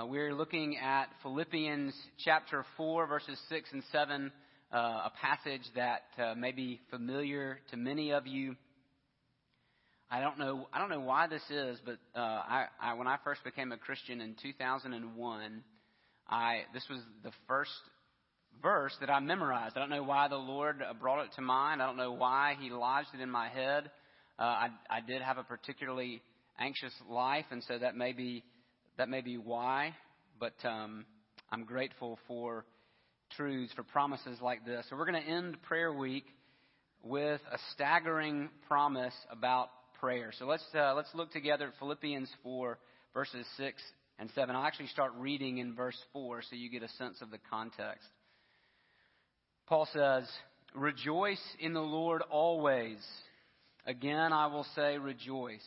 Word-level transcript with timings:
Uh, 0.00 0.06
we're 0.06 0.34
looking 0.34 0.78
at 0.78 1.06
Philippians 1.22 1.92
chapter 2.24 2.64
4, 2.76 3.06
verses 3.06 3.38
6 3.48 3.68
and 3.72 3.82
7, 3.90 4.32
uh, 4.72 4.76
a 4.76 5.12
passage 5.20 5.62
that 5.74 6.02
uh, 6.18 6.34
may 6.34 6.52
be 6.52 6.80
familiar 6.90 7.58
to 7.70 7.76
many 7.76 8.12
of 8.12 8.26
you. 8.26 8.54
I 10.10 10.20
don't 10.20 10.38
know. 10.38 10.68
I 10.72 10.78
don't 10.78 10.90
know 10.90 11.00
why 11.00 11.26
this 11.26 11.42
is, 11.50 11.78
but 11.84 11.98
uh, 12.14 12.18
I, 12.18 12.66
I, 12.80 12.94
when 12.94 13.08
I 13.08 13.16
first 13.24 13.42
became 13.44 13.72
a 13.72 13.76
Christian 13.76 14.20
in 14.20 14.36
2001, 14.40 15.64
I 16.28 16.60
this 16.72 16.84
was 16.88 17.00
the 17.22 17.32
first 17.46 17.70
verse 18.62 18.94
that 19.00 19.10
I 19.10 19.20
memorized. 19.20 19.76
I 19.76 19.80
don't 19.80 19.90
know 19.90 20.04
why 20.04 20.28
the 20.28 20.36
Lord 20.36 20.82
brought 21.00 21.24
it 21.24 21.32
to 21.34 21.42
mind. 21.42 21.82
I 21.82 21.86
don't 21.86 21.98
know 21.98 22.12
why 22.12 22.56
He 22.58 22.70
lodged 22.70 23.08
it 23.12 23.20
in 23.20 23.30
my 23.30 23.48
head. 23.48 23.90
Uh, 24.38 24.42
I, 24.42 24.68
I 24.88 25.00
did 25.00 25.20
have 25.20 25.36
a 25.36 25.44
particularly 25.44 26.22
anxious 26.58 26.94
life, 27.08 27.46
and 27.50 27.62
so 27.64 27.78
that 27.78 27.96
may 27.96 28.12
be 28.12 28.44
that 28.96 29.08
may 29.08 29.20
be 29.20 29.36
why. 29.36 29.94
But 30.38 30.54
um, 30.64 31.04
I'm 31.50 31.64
grateful 31.64 32.18
for 32.26 32.64
truths, 33.36 33.72
for 33.74 33.82
promises 33.82 34.38
like 34.40 34.64
this. 34.64 34.86
So 34.88 34.96
we're 34.96 35.10
going 35.10 35.22
to 35.22 35.28
end 35.28 35.62
prayer 35.62 35.92
week 35.92 36.24
with 37.02 37.40
a 37.52 37.58
staggering 37.72 38.48
promise 38.68 39.14
about 39.30 39.68
prayer. 40.00 40.32
So 40.38 40.46
let's 40.46 40.64
uh, 40.74 40.94
let's 40.94 41.14
look 41.14 41.30
together 41.32 41.68
at 41.68 41.72
Philippians 41.78 42.28
4 42.42 42.78
verses 43.14 43.46
6 43.56 43.82
and 44.18 44.30
7. 44.34 44.54
I'll 44.54 44.64
actually 44.64 44.88
start 44.88 45.12
reading 45.18 45.58
in 45.58 45.74
verse 45.74 45.98
4 46.12 46.42
so 46.42 46.56
you 46.56 46.70
get 46.70 46.82
a 46.82 46.88
sense 46.88 47.20
of 47.22 47.30
the 47.30 47.38
context. 47.50 48.06
Paul 49.66 49.88
says, 49.92 50.28
"Rejoice 50.74 51.42
in 51.58 51.72
the 51.72 51.80
Lord 51.80 52.22
always." 52.30 52.98
Again, 53.86 54.32
I 54.32 54.46
will 54.46 54.66
say, 54.76 54.98
rejoice. 54.98 55.66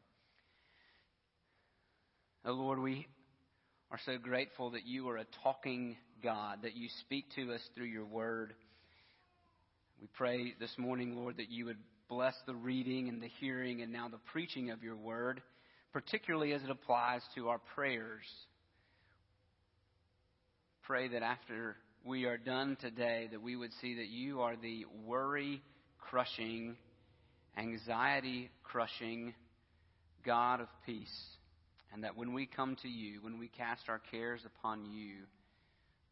Oh 2.43 2.53
Lord, 2.53 2.79
we 2.79 3.05
are 3.91 3.99
so 4.03 4.17
grateful 4.17 4.71
that 4.71 4.87
you 4.87 5.07
are 5.09 5.17
a 5.17 5.25
talking 5.43 5.95
God, 6.23 6.63
that 6.63 6.75
you 6.75 6.89
speak 7.01 7.25
to 7.35 7.53
us 7.53 7.61
through 7.75 7.85
your 7.85 8.05
word. 8.05 8.55
We 10.01 10.07
pray 10.17 10.55
this 10.59 10.75
morning, 10.75 11.15
Lord, 11.15 11.37
that 11.37 11.51
you 11.51 11.65
would 11.65 11.77
bless 12.09 12.33
the 12.47 12.55
reading 12.55 13.09
and 13.09 13.21
the 13.21 13.29
hearing 13.39 13.83
and 13.83 13.93
now 13.93 14.09
the 14.09 14.17
preaching 14.31 14.71
of 14.71 14.81
your 14.81 14.95
word, 14.95 15.43
particularly 15.93 16.53
as 16.53 16.63
it 16.63 16.71
applies 16.71 17.21
to 17.35 17.49
our 17.49 17.59
prayers. 17.75 18.25
Pray 20.81 21.09
that 21.09 21.21
after 21.21 21.75
we 22.03 22.25
are 22.25 22.37
done 22.37 22.75
today, 22.81 23.29
that 23.31 23.43
we 23.43 23.55
would 23.55 23.71
see 23.81 23.97
that 23.97 24.07
you 24.07 24.41
are 24.41 24.55
the 24.55 24.85
worry 25.05 25.61
crushing 25.99 26.75
anxiety 27.55 28.49
crushing 28.63 29.35
God 30.25 30.59
of 30.59 30.67
peace. 30.87 31.37
And 31.93 32.03
that 32.03 32.15
when 32.15 32.33
we 32.33 32.45
come 32.45 32.77
to 32.83 32.87
you, 32.87 33.19
when 33.21 33.37
we 33.37 33.49
cast 33.49 33.89
our 33.89 33.99
cares 34.11 34.41
upon 34.45 34.85
you, 34.85 35.15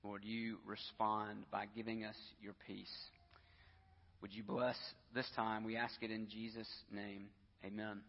Lord, 0.03 0.23
you 0.23 0.57
respond 0.65 1.45
by 1.51 1.65
giving 1.75 2.03
us 2.03 2.15
your 2.41 2.53
peace. 2.67 2.93
Would 4.21 4.33
you 4.33 4.43
bless 4.43 4.75
this 5.15 5.25
time? 5.35 5.63
We 5.63 5.77
ask 5.77 5.95
it 6.01 6.11
in 6.11 6.27
Jesus' 6.29 6.67
name. 6.91 7.27
Amen. 7.65 8.01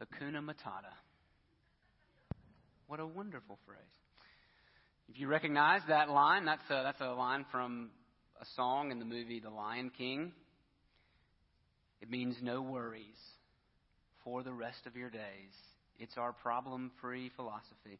Hakuna 0.00 0.40
Matata. 0.40 0.92
What 2.86 3.00
a 3.00 3.06
wonderful 3.06 3.58
phrase. 3.66 3.78
If 5.08 5.18
you 5.18 5.28
recognize 5.28 5.80
that 5.88 6.10
line, 6.10 6.44
that's 6.44 6.62
a, 6.70 6.82
that's 6.84 7.00
a 7.00 7.12
line 7.12 7.46
from 7.50 7.90
a 8.40 8.44
song 8.56 8.90
in 8.90 8.98
the 8.98 9.04
movie 9.04 9.40
The 9.40 9.50
Lion 9.50 9.90
King. 9.96 10.32
It 12.00 12.10
means 12.10 12.36
no 12.42 12.62
worries 12.62 13.16
for 14.28 14.42
the 14.42 14.52
rest 14.52 14.86
of 14.86 14.94
your 14.94 15.08
days. 15.08 15.54
It's 15.98 16.18
our 16.18 16.34
problem 16.34 16.90
free 17.00 17.30
philosophy. 17.34 17.98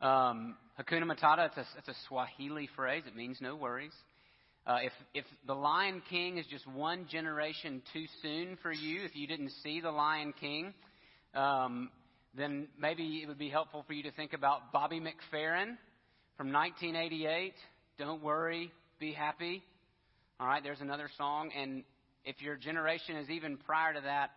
Um, 0.00 0.56
Hakuna 0.78 1.02
Matata, 1.02 1.46
it's 1.46 1.56
a, 1.56 1.66
it's 1.78 1.88
a 1.88 1.94
Swahili 2.06 2.68
phrase. 2.76 3.02
It 3.08 3.16
means 3.16 3.38
no 3.40 3.56
worries. 3.56 3.92
Uh, 4.68 4.78
if, 4.82 4.92
if 5.14 5.24
The 5.48 5.54
Lion 5.54 6.00
King 6.08 6.38
is 6.38 6.46
just 6.46 6.64
one 6.68 7.06
generation 7.10 7.82
too 7.92 8.04
soon 8.22 8.56
for 8.62 8.72
you, 8.72 9.04
if 9.04 9.16
you 9.16 9.26
didn't 9.26 9.50
see 9.64 9.80
The 9.80 9.90
Lion 9.90 10.32
King, 10.40 10.74
um, 11.34 11.90
then 12.36 12.68
maybe 12.78 13.20
it 13.24 13.26
would 13.26 13.38
be 13.38 13.50
helpful 13.50 13.82
for 13.84 13.94
you 13.94 14.04
to 14.04 14.12
think 14.12 14.32
about 14.32 14.72
Bobby 14.72 15.00
McFerrin 15.00 15.76
from 16.36 16.52
1988. 16.52 17.52
Don't 17.98 18.22
worry, 18.22 18.70
be 19.00 19.12
happy. 19.12 19.60
All 20.38 20.46
right, 20.46 20.62
there's 20.62 20.80
another 20.80 21.10
song. 21.18 21.50
And 21.60 21.82
if 22.24 22.40
your 22.40 22.54
generation 22.54 23.16
is 23.16 23.28
even 23.28 23.56
prior 23.56 23.92
to 23.94 24.00
that, 24.02 24.30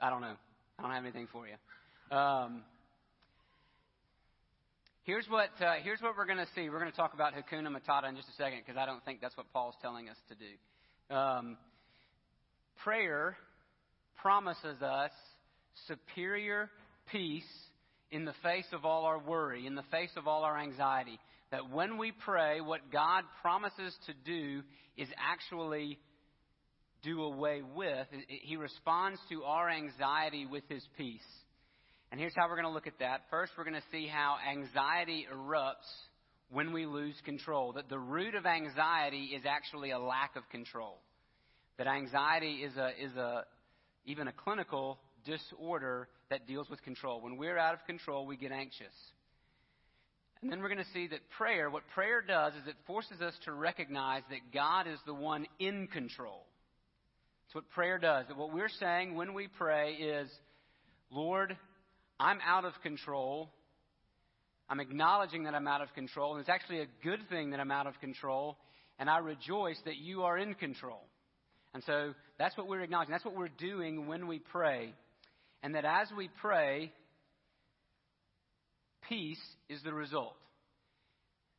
I 0.00 0.10
don't 0.10 0.20
know. 0.20 0.34
I 0.78 0.82
don't 0.82 0.90
have 0.92 1.04
anything 1.04 1.28
for 1.32 1.46
you. 1.46 2.16
Um, 2.16 2.62
here's 5.04 5.26
what 5.28 5.50
uh, 5.60 5.74
here's 5.82 6.00
what 6.00 6.16
we're 6.16 6.26
going 6.26 6.38
to 6.38 6.48
see. 6.54 6.68
We're 6.68 6.80
going 6.80 6.90
to 6.90 6.96
talk 6.96 7.14
about 7.14 7.32
Hakuna 7.34 7.68
Matata 7.68 8.08
in 8.08 8.16
just 8.16 8.28
a 8.28 8.36
second 8.36 8.60
because 8.64 8.78
I 8.78 8.86
don't 8.86 9.04
think 9.04 9.20
that's 9.20 9.36
what 9.36 9.52
Paul's 9.52 9.76
telling 9.80 10.08
us 10.08 10.16
to 10.28 10.34
do. 10.34 11.14
Um, 11.14 11.56
prayer 12.82 13.36
promises 14.20 14.82
us 14.82 15.10
superior 15.86 16.70
peace 17.10 17.42
in 18.10 18.24
the 18.24 18.34
face 18.42 18.66
of 18.72 18.84
all 18.84 19.04
our 19.04 19.18
worry, 19.18 19.66
in 19.66 19.74
the 19.74 19.84
face 19.90 20.10
of 20.16 20.26
all 20.26 20.44
our 20.44 20.58
anxiety 20.58 21.18
that 21.50 21.70
when 21.70 21.98
we 21.98 22.12
pray, 22.24 22.60
what 22.60 22.90
God 22.90 23.22
promises 23.42 23.94
to 24.06 24.14
do 24.24 24.62
is 24.96 25.08
actually 25.16 25.98
do 27.04 27.22
away 27.22 27.62
with. 27.62 28.06
He 28.28 28.56
responds 28.56 29.20
to 29.28 29.44
our 29.44 29.68
anxiety 29.68 30.46
with 30.46 30.64
His 30.68 30.82
peace. 30.96 31.20
And 32.10 32.20
here's 32.20 32.32
how 32.36 32.48
we're 32.48 32.56
going 32.56 32.68
to 32.68 32.72
look 32.72 32.86
at 32.86 32.98
that. 33.00 33.22
First, 33.30 33.52
we're 33.58 33.64
going 33.64 33.74
to 33.74 33.82
see 33.90 34.06
how 34.06 34.36
anxiety 34.50 35.26
erupts 35.32 35.90
when 36.50 36.72
we 36.72 36.86
lose 36.86 37.16
control. 37.24 37.72
That 37.72 37.88
the 37.88 37.98
root 37.98 38.34
of 38.34 38.46
anxiety 38.46 39.32
is 39.36 39.42
actually 39.46 39.90
a 39.90 39.98
lack 39.98 40.36
of 40.36 40.48
control. 40.50 40.98
That 41.78 41.86
anxiety 41.88 42.62
is 42.62 42.76
a, 42.76 42.90
is 42.90 43.16
a, 43.16 43.44
even 44.06 44.28
a 44.28 44.32
clinical 44.32 44.98
disorder 45.24 46.08
that 46.30 46.46
deals 46.46 46.70
with 46.70 46.82
control. 46.82 47.20
When 47.20 47.36
we're 47.36 47.58
out 47.58 47.74
of 47.74 47.84
control, 47.86 48.26
we 48.26 48.36
get 48.36 48.52
anxious. 48.52 48.94
And 50.42 50.52
then 50.52 50.60
we're 50.60 50.68
going 50.68 50.84
to 50.84 50.92
see 50.92 51.06
that 51.08 51.20
prayer, 51.38 51.70
what 51.70 51.82
prayer 51.94 52.20
does 52.20 52.52
is 52.52 52.68
it 52.68 52.76
forces 52.86 53.20
us 53.22 53.34
to 53.46 53.52
recognize 53.52 54.22
that 54.28 54.52
God 54.52 54.86
is 54.86 54.98
the 55.06 55.14
one 55.14 55.46
in 55.58 55.86
control. 55.86 56.44
What 57.54 57.70
prayer 57.70 57.98
does. 57.98 58.26
That 58.26 58.36
what 58.36 58.52
we're 58.52 58.68
saying 58.68 59.14
when 59.14 59.32
we 59.32 59.46
pray 59.46 59.92
is, 59.92 60.28
Lord, 61.12 61.56
I'm 62.18 62.40
out 62.44 62.64
of 62.64 62.72
control. 62.82 63.48
I'm 64.68 64.80
acknowledging 64.80 65.44
that 65.44 65.54
I'm 65.54 65.68
out 65.68 65.80
of 65.80 65.94
control. 65.94 66.32
And 66.32 66.40
it's 66.40 66.48
actually 66.48 66.80
a 66.80 66.88
good 67.04 67.20
thing 67.30 67.50
that 67.50 67.60
I'm 67.60 67.70
out 67.70 67.86
of 67.86 68.00
control. 68.00 68.56
And 68.98 69.08
I 69.08 69.18
rejoice 69.18 69.78
that 69.84 69.98
you 69.98 70.24
are 70.24 70.36
in 70.36 70.54
control. 70.54 71.00
And 71.74 71.84
so 71.84 72.14
that's 72.40 72.56
what 72.56 72.66
we're 72.66 72.80
acknowledging. 72.80 73.12
That's 73.12 73.24
what 73.24 73.36
we're 73.36 73.46
doing 73.46 74.08
when 74.08 74.26
we 74.26 74.40
pray. 74.40 74.92
And 75.62 75.76
that 75.76 75.84
as 75.84 76.08
we 76.16 76.30
pray, 76.40 76.90
peace 79.08 79.38
is 79.68 79.80
the 79.84 79.94
result. 79.94 80.34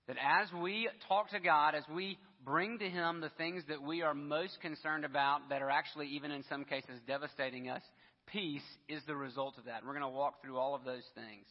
That 0.10 0.18
as 0.18 0.50
we 0.62 0.90
talk 1.08 1.30
to 1.30 1.40
God, 1.40 1.74
as 1.74 1.84
we 1.90 2.18
bring 2.46 2.80
to 2.80 2.90
Him 2.90 3.22
the 3.22 3.32
things 3.38 3.64
that 3.70 3.82
we 3.82 4.02
are 4.02 4.14
most 4.14 4.60
concerned 4.62 5.04
about, 5.04 5.50
that 5.50 5.62
are 5.62 5.70
actually, 5.70 6.08
even 6.10 6.32
in 6.32 6.44
some 6.50 6.64
cases, 6.64 7.00
devastating 7.08 7.70
us, 7.70 7.82
peace 8.28 8.62
is 8.88 9.02
the 9.08 9.16
result 9.16 9.58
of 9.58 9.66
that. 9.66 9.84
We're 9.86 9.94
going 9.94 10.02
to 10.02 10.10
walk 10.10 10.42
through 10.42 10.58
all 10.58 10.76
of 10.76 10.84
those 10.86 11.04
things. 11.16 11.46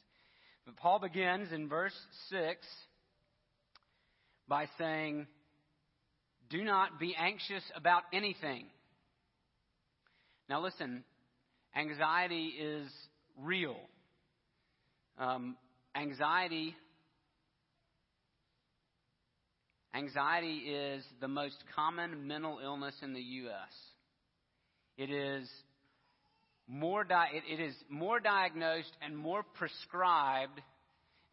But 0.65 0.77
Paul 0.77 1.01
begins 1.01 1.53
in 1.53 1.69
verse 1.69 1.95
6 2.31 2.67
by 4.49 4.67
saying, 4.79 5.27
Do 6.51 6.63
not 6.65 6.99
be 6.99 7.15
anxious 7.19 7.63
about 7.77 8.03
anything. 8.13 8.67
Now, 10.49 10.63
listen, 10.63 11.05
anxiety 11.77 12.55
is 12.59 12.89
real. 13.37 13.77
Um, 15.19 15.57
Anxiety 15.97 16.75
Anxiety 19.95 20.57
is 20.57 21.05
the 21.21 21.29
most 21.29 21.57
common 21.77 22.27
mental 22.27 22.59
illness 22.63 22.95
in 23.03 23.13
the 23.13 23.21
U.S. 23.21 23.73
It 24.97 25.11
is 25.11 25.49
more 26.67 27.05
di- 27.05 27.31
it, 27.33 27.61
it 27.61 27.63
is 27.63 27.75
more 27.89 28.19
diagnosed 28.19 28.91
and 29.03 29.17
more 29.17 29.45
prescribed 29.55 30.61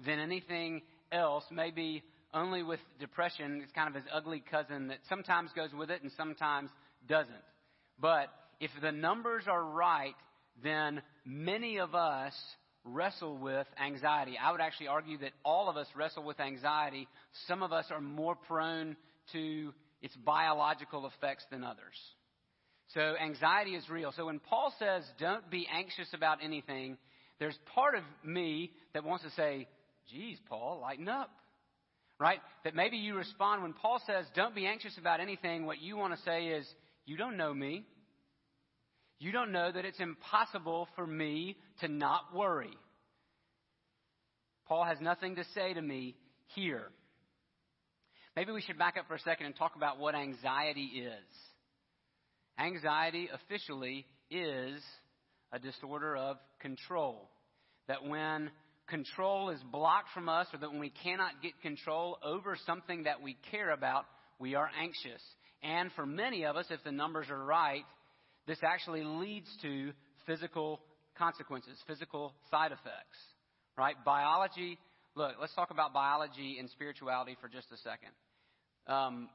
than 0.05 0.19
anything 0.19 0.81
else. 1.11 1.43
Maybe 1.49 2.03
only 2.33 2.61
with 2.61 2.79
depression, 2.99 3.61
it's 3.63 3.71
kind 3.71 3.89
of 3.89 3.95
his 3.95 4.03
ugly 4.13 4.43
cousin 4.51 4.89
that 4.89 4.99
sometimes 5.09 5.49
goes 5.55 5.73
with 5.73 5.89
it 5.89 6.03
and 6.03 6.11
sometimes 6.15 6.69
doesn't. 7.07 7.33
But 7.99 8.27
if 8.59 8.71
the 8.81 8.91
numbers 8.91 9.45
are 9.47 9.63
right, 9.63 10.15
then 10.63 11.01
many 11.25 11.77
of 11.79 11.95
us 11.95 12.33
wrestle 12.83 13.37
with 13.37 13.67
anxiety. 13.83 14.37
I 14.41 14.51
would 14.51 14.61
actually 14.61 14.87
argue 14.87 15.17
that 15.19 15.31
all 15.45 15.69
of 15.69 15.77
us 15.77 15.87
wrestle 15.95 16.23
with 16.23 16.39
anxiety. 16.39 17.07
Some 17.47 17.63
of 17.63 17.71
us 17.71 17.85
are 17.91 18.01
more 18.01 18.35
prone 18.35 18.95
to 19.33 19.73
its 20.01 20.15
biological 20.15 21.05
effects 21.07 21.45
than 21.51 21.63
others. 21.63 21.95
So 22.93 23.15
anxiety 23.23 23.75
is 23.75 23.89
real. 23.89 24.11
So 24.15 24.25
when 24.25 24.39
Paul 24.39 24.73
says, 24.79 25.03
don't 25.19 25.49
be 25.49 25.67
anxious 25.71 26.07
about 26.13 26.39
anything, 26.43 26.97
there's 27.39 27.57
part 27.73 27.95
of 27.95 28.03
me 28.23 28.71
that 28.93 29.03
wants 29.03 29.23
to 29.23 29.31
say, 29.31 29.67
geez, 30.11 30.37
Paul, 30.49 30.79
lighten 30.81 31.07
up. 31.07 31.31
Right? 32.19 32.39
That 32.65 32.75
maybe 32.75 32.97
you 32.97 33.15
respond 33.15 33.63
when 33.63 33.73
Paul 33.73 34.01
says, 34.05 34.25
don't 34.35 34.53
be 34.53 34.67
anxious 34.67 34.95
about 34.99 35.19
anything, 35.19 35.65
what 35.65 35.81
you 35.81 35.97
want 35.97 36.13
to 36.13 36.21
say 36.21 36.47
is, 36.47 36.67
you 37.05 37.17
don't 37.17 37.35
know 37.35 37.51
me. 37.51 37.83
You 39.21 39.31
don't 39.31 39.51
know 39.51 39.71
that 39.71 39.85
it's 39.85 39.99
impossible 39.99 40.87
for 40.95 41.05
me 41.05 41.55
to 41.81 41.87
not 41.87 42.35
worry. 42.35 42.75
Paul 44.67 44.83
has 44.83 44.97
nothing 44.99 45.35
to 45.35 45.43
say 45.53 45.75
to 45.75 45.81
me 45.81 46.15
here. 46.55 46.87
Maybe 48.35 48.51
we 48.51 48.61
should 48.61 48.79
back 48.79 48.95
up 48.97 49.07
for 49.07 49.13
a 49.13 49.19
second 49.19 49.45
and 49.45 49.55
talk 49.55 49.75
about 49.75 49.99
what 49.99 50.15
anxiety 50.15 51.03
is. 51.05 51.37
Anxiety 52.57 53.29
officially 53.31 54.07
is 54.31 54.81
a 55.51 55.59
disorder 55.59 56.15
of 56.17 56.37
control. 56.59 57.29
That 57.87 58.03
when 58.03 58.49
control 58.87 59.51
is 59.51 59.59
blocked 59.71 60.09
from 60.15 60.29
us 60.29 60.47
or 60.51 60.57
that 60.57 60.71
when 60.71 60.79
we 60.79 60.93
cannot 61.03 61.43
get 61.43 61.51
control 61.61 62.17
over 62.23 62.57
something 62.65 63.03
that 63.03 63.21
we 63.21 63.37
care 63.51 63.69
about, 63.69 64.05
we 64.39 64.55
are 64.55 64.71
anxious. 64.81 65.21
And 65.61 65.91
for 65.95 66.07
many 66.07 66.43
of 66.45 66.55
us, 66.55 66.65
if 66.71 66.83
the 66.83 66.91
numbers 66.91 67.27
are 67.29 67.45
right, 67.45 67.83
this 68.47 68.59
actually 68.63 69.03
leads 69.03 69.47
to 69.61 69.91
physical 70.25 70.79
consequences, 71.17 71.77
physical 71.87 72.33
side 72.49 72.71
effects. 72.71 73.17
Right? 73.77 73.95
Biology, 74.03 74.77
look, 75.15 75.35
let's 75.39 75.55
talk 75.55 75.71
about 75.71 75.93
biology 75.93 76.57
and 76.59 76.69
spirituality 76.69 77.37
for 77.39 77.47
just 77.47 77.67
a 77.71 77.77
second. 77.77 78.11
Um, 78.87 79.29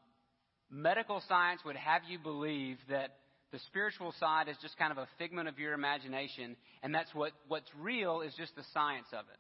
medical 0.71 1.23
science 1.29 1.61
would 1.65 1.77
have 1.77 2.03
you 2.09 2.19
believe 2.19 2.79
that 2.91 3.17
the 3.53 3.59
spiritual 3.67 4.13
side 4.19 4.49
is 4.49 4.57
just 4.61 4.77
kind 4.77 4.93
of 4.93 4.99
a 4.99 5.07
figment 5.19 5.49
of 5.49 5.59
your 5.59 5.73
imagination, 5.73 6.57
and 6.83 6.95
that's 6.95 7.15
what, 7.15 7.33
what's 7.49 7.71
real 7.81 8.21
is 8.21 8.35
just 8.37 8.55
the 8.57 8.65
science 8.75 9.07
of 9.13 9.25
it. 9.33 9.39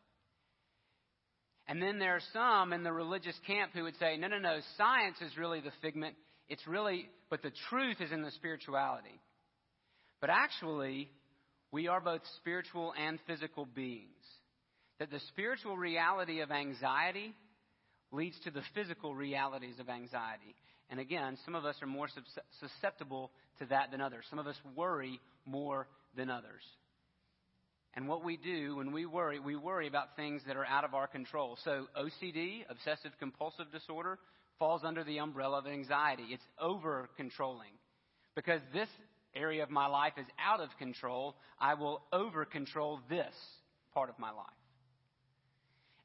And 1.68 1.82
then 1.82 1.98
there 1.98 2.14
are 2.14 2.22
some 2.32 2.72
in 2.72 2.84
the 2.84 2.92
religious 2.92 3.34
camp 3.46 3.72
who 3.74 3.82
would 3.82 3.96
say, 3.98 4.16
no, 4.16 4.28
no, 4.28 4.38
no, 4.38 4.60
science 4.78 5.16
is 5.20 5.36
really 5.36 5.60
the 5.60 5.72
figment. 5.82 6.14
It's 6.48 6.64
really, 6.68 7.08
but 7.28 7.42
the 7.42 7.50
truth 7.68 7.96
is 8.00 8.12
in 8.12 8.22
the 8.22 8.30
spirituality. 8.30 9.20
But 10.20 10.30
actually, 10.30 11.10
we 11.72 11.88
are 11.88 12.00
both 12.00 12.22
spiritual 12.36 12.92
and 12.98 13.18
physical 13.26 13.66
beings. 13.66 14.10
That 14.98 15.10
the 15.10 15.20
spiritual 15.28 15.76
reality 15.76 16.40
of 16.40 16.50
anxiety 16.50 17.34
leads 18.12 18.38
to 18.44 18.50
the 18.50 18.62
physical 18.74 19.14
realities 19.14 19.78
of 19.78 19.88
anxiety. 19.88 20.54
And 20.88 21.00
again, 21.00 21.36
some 21.44 21.54
of 21.54 21.64
us 21.64 21.76
are 21.82 21.86
more 21.86 22.08
susceptible 22.60 23.30
to 23.58 23.66
that 23.66 23.90
than 23.90 24.00
others. 24.00 24.24
Some 24.30 24.38
of 24.38 24.46
us 24.46 24.56
worry 24.74 25.20
more 25.44 25.88
than 26.16 26.30
others. 26.30 26.62
And 27.94 28.08
what 28.08 28.22
we 28.22 28.36
do 28.36 28.76
when 28.76 28.92
we 28.92 29.06
worry, 29.06 29.40
we 29.40 29.56
worry 29.56 29.88
about 29.88 30.16
things 30.16 30.42
that 30.46 30.56
are 30.56 30.66
out 30.66 30.84
of 30.84 30.94
our 30.94 31.06
control. 31.06 31.58
So 31.64 31.86
OCD, 31.98 32.64
obsessive 32.68 33.12
compulsive 33.18 33.72
disorder, 33.72 34.18
falls 34.58 34.82
under 34.84 35.02
the 35.02 35.18
umbrella 35.18 35.58
of 35.58 35.66
anxiety. 35.66 36.26
It's 36.30 36.44
over 36.60 37.08
controlling. 37.16 37.72
Because 38.34 38.60
this 38.72 38.88
area 39.36 39.62
of 39.62 39.70
my 39.70 39.86
life 39.86 40.14
is 40.18 40.26
out 40.44 40.60
of 40.60 40.68
control, 40.78 41.36
I 41.60 41.74
will 41.74 42.02
over 42.12 42.44
control 42.44 43.00
this 43.08 43.34
part 43.94 44.08
of 44.08 44.18
my 44.18 44.30
life. 44.30 44.46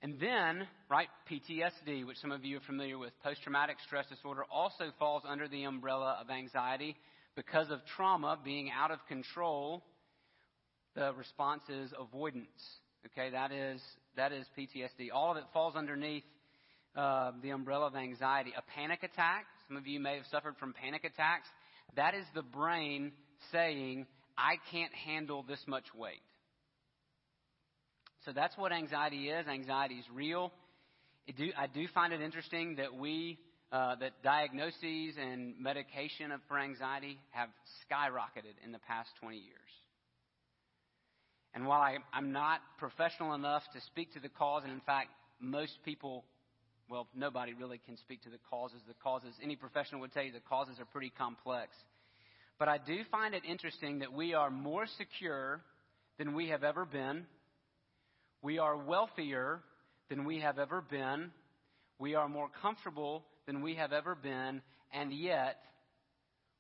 And 0.04 0.20
then, 0.20 0.68
right, 0.90 1.08
PTSD, 1.30 2.08
which 2.08 2.18
some 2.18 2.32
of 2.32 2.44
you 2.44 2.58
are 2.58 2.62
familiar 2.62 2.98
with, 2.98 3.12
post 3.24 3.44
traumatic 3.44 3.78
stress 3.86 4.08
disorder, 4.08 4.44
also 4.52 4.86
falls 4.98 5.22
under 5.28 5.48
the 5.48 5.64
umbrella 5.64 6.18
of 6.20 6.32
anxiety 6.32 6.96
because 7.36 7.70
of 7.70 7.80
trauma 7.96 8.40
being 8.44 8.72
out 8.72 8.90
of 8.90 8.98
control. 9.08 9.84
The 10.96 11.14
response 11.14 11.62
is 11.70 11.94
avoidance. 12.00 12.50
Okay, 13.06 13.30
that 13.30 13.52
is 13.52 13.82
that 14.16 14.32
is 14.32 14.46
PTSD. 14.58 15.10
All 15.14 15.32
of 15.32 15.38
it 15.38 15.44
falls 15.54 15.76
underneath 15.76 16.24
uh, 16.96 17.32
the 17.42 17.52
umbrella 17.52 17.88
of 17.88 17.96
anxiety. 17.96 18.54
A 18.58 18.62
panic 18.76 19.04
attack. 19.04 19.46
Some 19.68 19.78
of 19.78 19.88
you 19.88 20.00
may 20.00 20.16
have 20.16 20.26
suffered 20.32 20.58
from 20.58 20.74
panic 20.74 21.04
attacks. 21.04 21.48
That 21.96 22.14
is 22.14 22.26
the 22.34 22.42
brain 22.42 23.12
saying, 23.52 24.08
"I 24.38 24.58
can't 24.72 24.94
handle 24.94 25.44
this 25.44 25.66
much 25.68 25.94
weight." 25.94 26.22
So 28.26 28.32
that's 28.32 28.56
what 28.58 28.72
anxiety 28.72 29.30
is. 29.30 29.48
Anxiety 29.48 29.96
is 29.96 30.06
real. 30.14 30.52
Do, 31.36 31.52
I 31.58 31.68
do 31.68 31.88
find 31.88 32.14
it 32.14 32.22
interesting 32.22 32.76
that 32.76 32.94
we, 32.94 33.40
uh, 33.72 33.96
that 33.96 34.22
diagnoses 34.24 35.16
and 35.18 35.56
medication 35.60 36.32
for 36.48 36.60
anxiety 36.60 37.20
have 37.32 37.50
skyrocketed 37.90 38.56
in 38.64 38.72
the 38.72 38.80
past 38.80 39.10
20 39.22 39.38
years. 39.38 39.72
And 41.54 41.66
while 41.66 41.82
I, 41.82 41.98
I'm 42.14 42.32
not 42.32 42.62
professional 42.78 43.34
enough 43.34 43.64
to 43.74 43.82
speak 43.82 44.14
to 44.14 44.20
the 44.20 44.30
cause, 44.30 44.64
and 44.64 44.72
in 44.72 44.82
fact, 44.82 45.10
most 45.40 45.74
people, 45.84 46.24
well, 46.92 47.08
nobody 47.16 47.54
really 47.54 47.80
can 47.86 47.98
speak 47.98 48.22
to 48.24 48.30
the 48.30 48.38
causes. 48.50 48.82
The 48.88 48.94
causes, 49.02 49.34
any 49.42 49.56
professional 49.56 50.02
would 50.02 50.12
tell 50.12 50.24
you 50.24 50.32
the 50.32 50.40
causes 50.42 50.76
are 50.80 50.86
pretty 50.86 51.12
complex. 51.18 51.70
But 52.60 52.68
I 52.68 52.78
do 52.78 53.00
find 53.10 53.34
it 53.34 53.44
interesting 53.46 54.00
that 54.00 54.14
we 54.14 54.36
are 54.36 54.52
more 54.52 54.86
secure 54.98 55.62
than 56.20 56.36
we 56.36 56.50
have 56.50 56.64
ever 56.64 56.86
been 56.86 57.26
we 58.42 58.58
are 58.58 58.76
wealthier 58.76 59.62
than 60.10 60.26
we 60.26 60.40
have 60.40 60.58
ever 60.58 60.82
been. 60.82 61.32
We 62.00 62.16
are 62.16 62.28
more 62.28 62.50
comfortable 62.62 63.24
than 63.46 63.62
we 63.62 63.76
have 63.76 63.94
ever 63.94 64.16
been. 64.16 64.62
And 64.92 65.14
yet, 65.14 65.58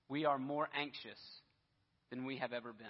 we 0.07 0.25
are 0.25 0.37
more 0.37 0.69
anxious 0.75 1.19
than 2.11 2.25
we 2.25 2.37
have 2.37 2.53
ever 2.53 2.71
been. 2.71 2.87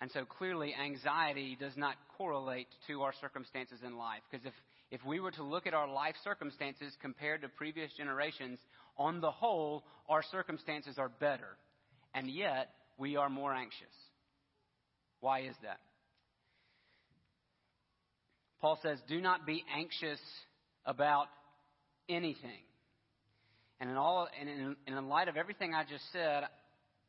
And 0.00 0.10
so 0.12 0.24
clearly, 0.24 0.74
anxiety 0.74 1.56
does 1.58 1.76
not 1.76 1.96
correlate 2.16 2.68
to 2.86 3.02
our 3.02 3.12
circumstances 3.20 3.80
in 3.84 3.96
life. 3.96 4.20
Because 4.30 4.46
if, 4.46 4.54
if 4.90 5.04
we 5.04 5.20
were 5.20 5.32
to 5.32 5.42
look 5.42 5.66
at 5.66 5.74
our 5.74 5.88
life 5.88 6.14
circumstances 6.22 6.92
compared 7.02 7.42
to 7.42 7.48
previous 7.48 7.90
generations, 7.96 8.58
on 8.96 9.20
the 9.20 9.30
whole, 9.30 9.84
our 10.08 10.22
circumstances 10.30 10.96
are 10.98 11.08
better. 11.08 11.56
And 12.14 12.30
yet, 12.30 12.70
we 12.98 13.16
are 13.16 13.28
more 13.28 13.52
anxious. 13.52 13.82
Why 15.20 15.40
is 15.40 15.54
that? 15.62 15.80
Paul 18.60 18.78
says, 18.82 18.98
Do 19.08 19.20
not 19.20 19.46
be 19.46 19.64
anxious 19.74 20.20
about 20.84 21.26
anything. 22.08 22.62
And 23.80 23.90
in, 23.90 23.96
all, 23.96 24.28
and 24.40 24.48
in, 24.48 24.76
in 24.86 25.08
light 25.08 25.28
of 25.28 25.36
everything 25.36 25.74
I 25.74 25.82
just 25.82 26.04
said, 26.12 26.44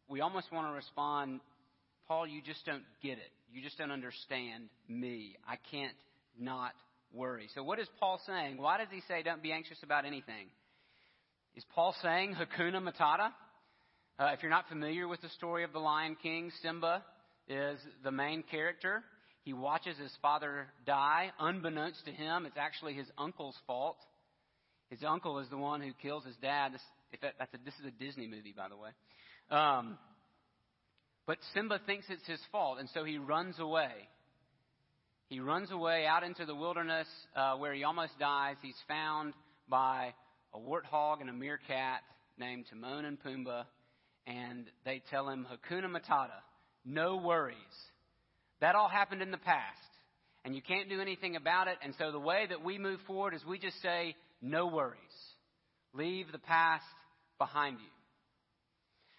we 0.10 0.20
almost 0.20 0.52
want 0.52 0.68
to 0.68 0.74
respond, 0.74 1.40
Paul, 2.08 2.28
you 2.28 2.42
just 2.42 2.66
don't 2.66 2.84
get 3.02 3.14
it. 3.14 3.32
You 3.54 3.62
just 3.62 3.78
don't 3.78 3.92
understand 3.92 4.66
me. 4.90 5.38
I 5.48 5.56
can't 5.72 5.96
not 6.38 6.74
worry. 7.14 7.50
So, 7.56 7.64
what 7.64 7.80
is 7.80 7.88
Paul 8.00 8.20
saying? 8.26 8.58
Why 8.58 8.78
does 8.78 8.88
he 8.92 9.02
say, 9.08 9.24
don't 9.24 9.44
be 9.44 9.52
anxious 9.52 9.78
about 9.84 10.06
anything? 10.06 10.48
Is 11.56 11.64
Paul 11.74 11.96
saying 12.02 12.36
Hakuna 12.36 12.82
Matata? 12.82 13.32
Uh, 14.20 14.32
if 14.34 14.42
you're 14.42 14.52
not 14.52 14.68
familiar 14.70 15.08
with 15.08 15.22
the 15.22 15.30
story 15.30 15.64
of 15.64 15.74
the 15.74 15.80
Lion 15.80 16.18
King, 16.22 16.52
Simba 16.62 17.04
is 17.48 17.80
the 18.04 18.12
main 18.12 18.44
character. 18.44 19.04
He 19.44 19.54
watches 19.54 19.98
his 19.98 20.12
father 20.22 20.68
die. 20.86 21.32
Unbeknownst 21.40 22.04
to 22.06 22.12
him, 22.12 22.46
it's 22.46 22.58
actually 22.58 22.94
his 22.94 23.08
uncle's 23.18 23.56
fault. 23.66 23.98
His 24.90 25.00
uncle 25.08 25.40
is 25.40 25.50
the 25.50 25.58
one 25.58 25.82
who 25.82 25.92
kills 26.02 26.26
his 26.26 26.36
dad. 26.42 26.74
This, 26.74 26.82
if 27.12 27.22
that, 27.22 27.34
that's 27.40 27.54
a, 27.54 27.58
this 27.64 27.74
is 27.80 27.86
a 27.86 27.92
Disney 27.92 28.28
movie, 28.28 28.54
by 28.56 28.68
the 28.70 28.78
way. 28.78 28.90
Um, 29.50 29.98
but 31.26 31.38
Simba 31.54 31.80
thinks 31.86 32.06
it's 32.10 32.28
his 32.28 32.40
fault, 32.52 32.80
and 32.80 32.90
so 32.94 33.04
he 33.04 33.18
runs 33.18 33.60
away. 33.60 33.92
He 35.30 35.42
runs 35.42 35.72
away 35.72 36.06
out 36.06 36.24
into 36.24 36.46
the 36.46 36.56
wilderness 36.56 37.08
uh, 37.36 37.56
where 37.56 37.74
he 37.74 37.84
almost 37.84 38.18
dies. 38.18 38.56
He's 38.62 38.82
found 38.88 39.34
by 39.68 40.14
a 40.54 40.58
warthog 40.58 41.20
and 41.20 41.30
a 41.30 41.34
meerkat 41.34 42.02
named 42.38 42.66
Timon 42.70 43.04
and 43.04 43.22
Pumbaa, 43.22 43.66
and 44.26 44.68
they 44.86 45.02
tell 45.10 45.28
him, 45.28 45.46
Hakuna 45.52 45.88
Matata, 45.88 46.40
no 46.86 47.18
worries. 47.18 47.58
That 48.62 48.76
all 48.76 48.88
happened 48.88 49.22
in 49.22 49.32
the 49.32 49.38
past. 49.38 49.78
And 50.46 50.56
you 50.56 50.62
can't 50.62 50.88
do 50.88 51.02
anything 51.02 51.36
about 51.36 51.68
it. 51.68 51.78
And 51.84 51.94
so 51.98 52.14
the 52.14 52.20
way 52.20 52.46
that 52.48 52.64
we 52.64 52.78
move 52.78 53.02
forward 53.06 53.34
is 53.34 53.42
we 53.46 53.60
just 53.60 53.82
say, 53.82 54.16
no 54.42 54.68
worries. 54.68 54.98
Leave 55.94 56.32
the 56.32 56.40
past 56.40 56.86
behind 57.38 57.80
you. 57.80 57.90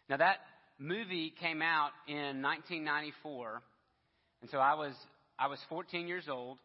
Now 0.08 0.16
that 0.16 0.38
movie 0.78 1.34
came 1.38 1.60
out 1.60 1.90
in 2.06 2.40
1994, 2.40 3.60
and 4.40 4.50
so 4.50 4.56
I 4.56 4.72
was 4.72 4.94
I 5.38 5.46
was 5.46 5.58
14 5.68 6.08
years 6.08 6.24
old, 6.28 6.58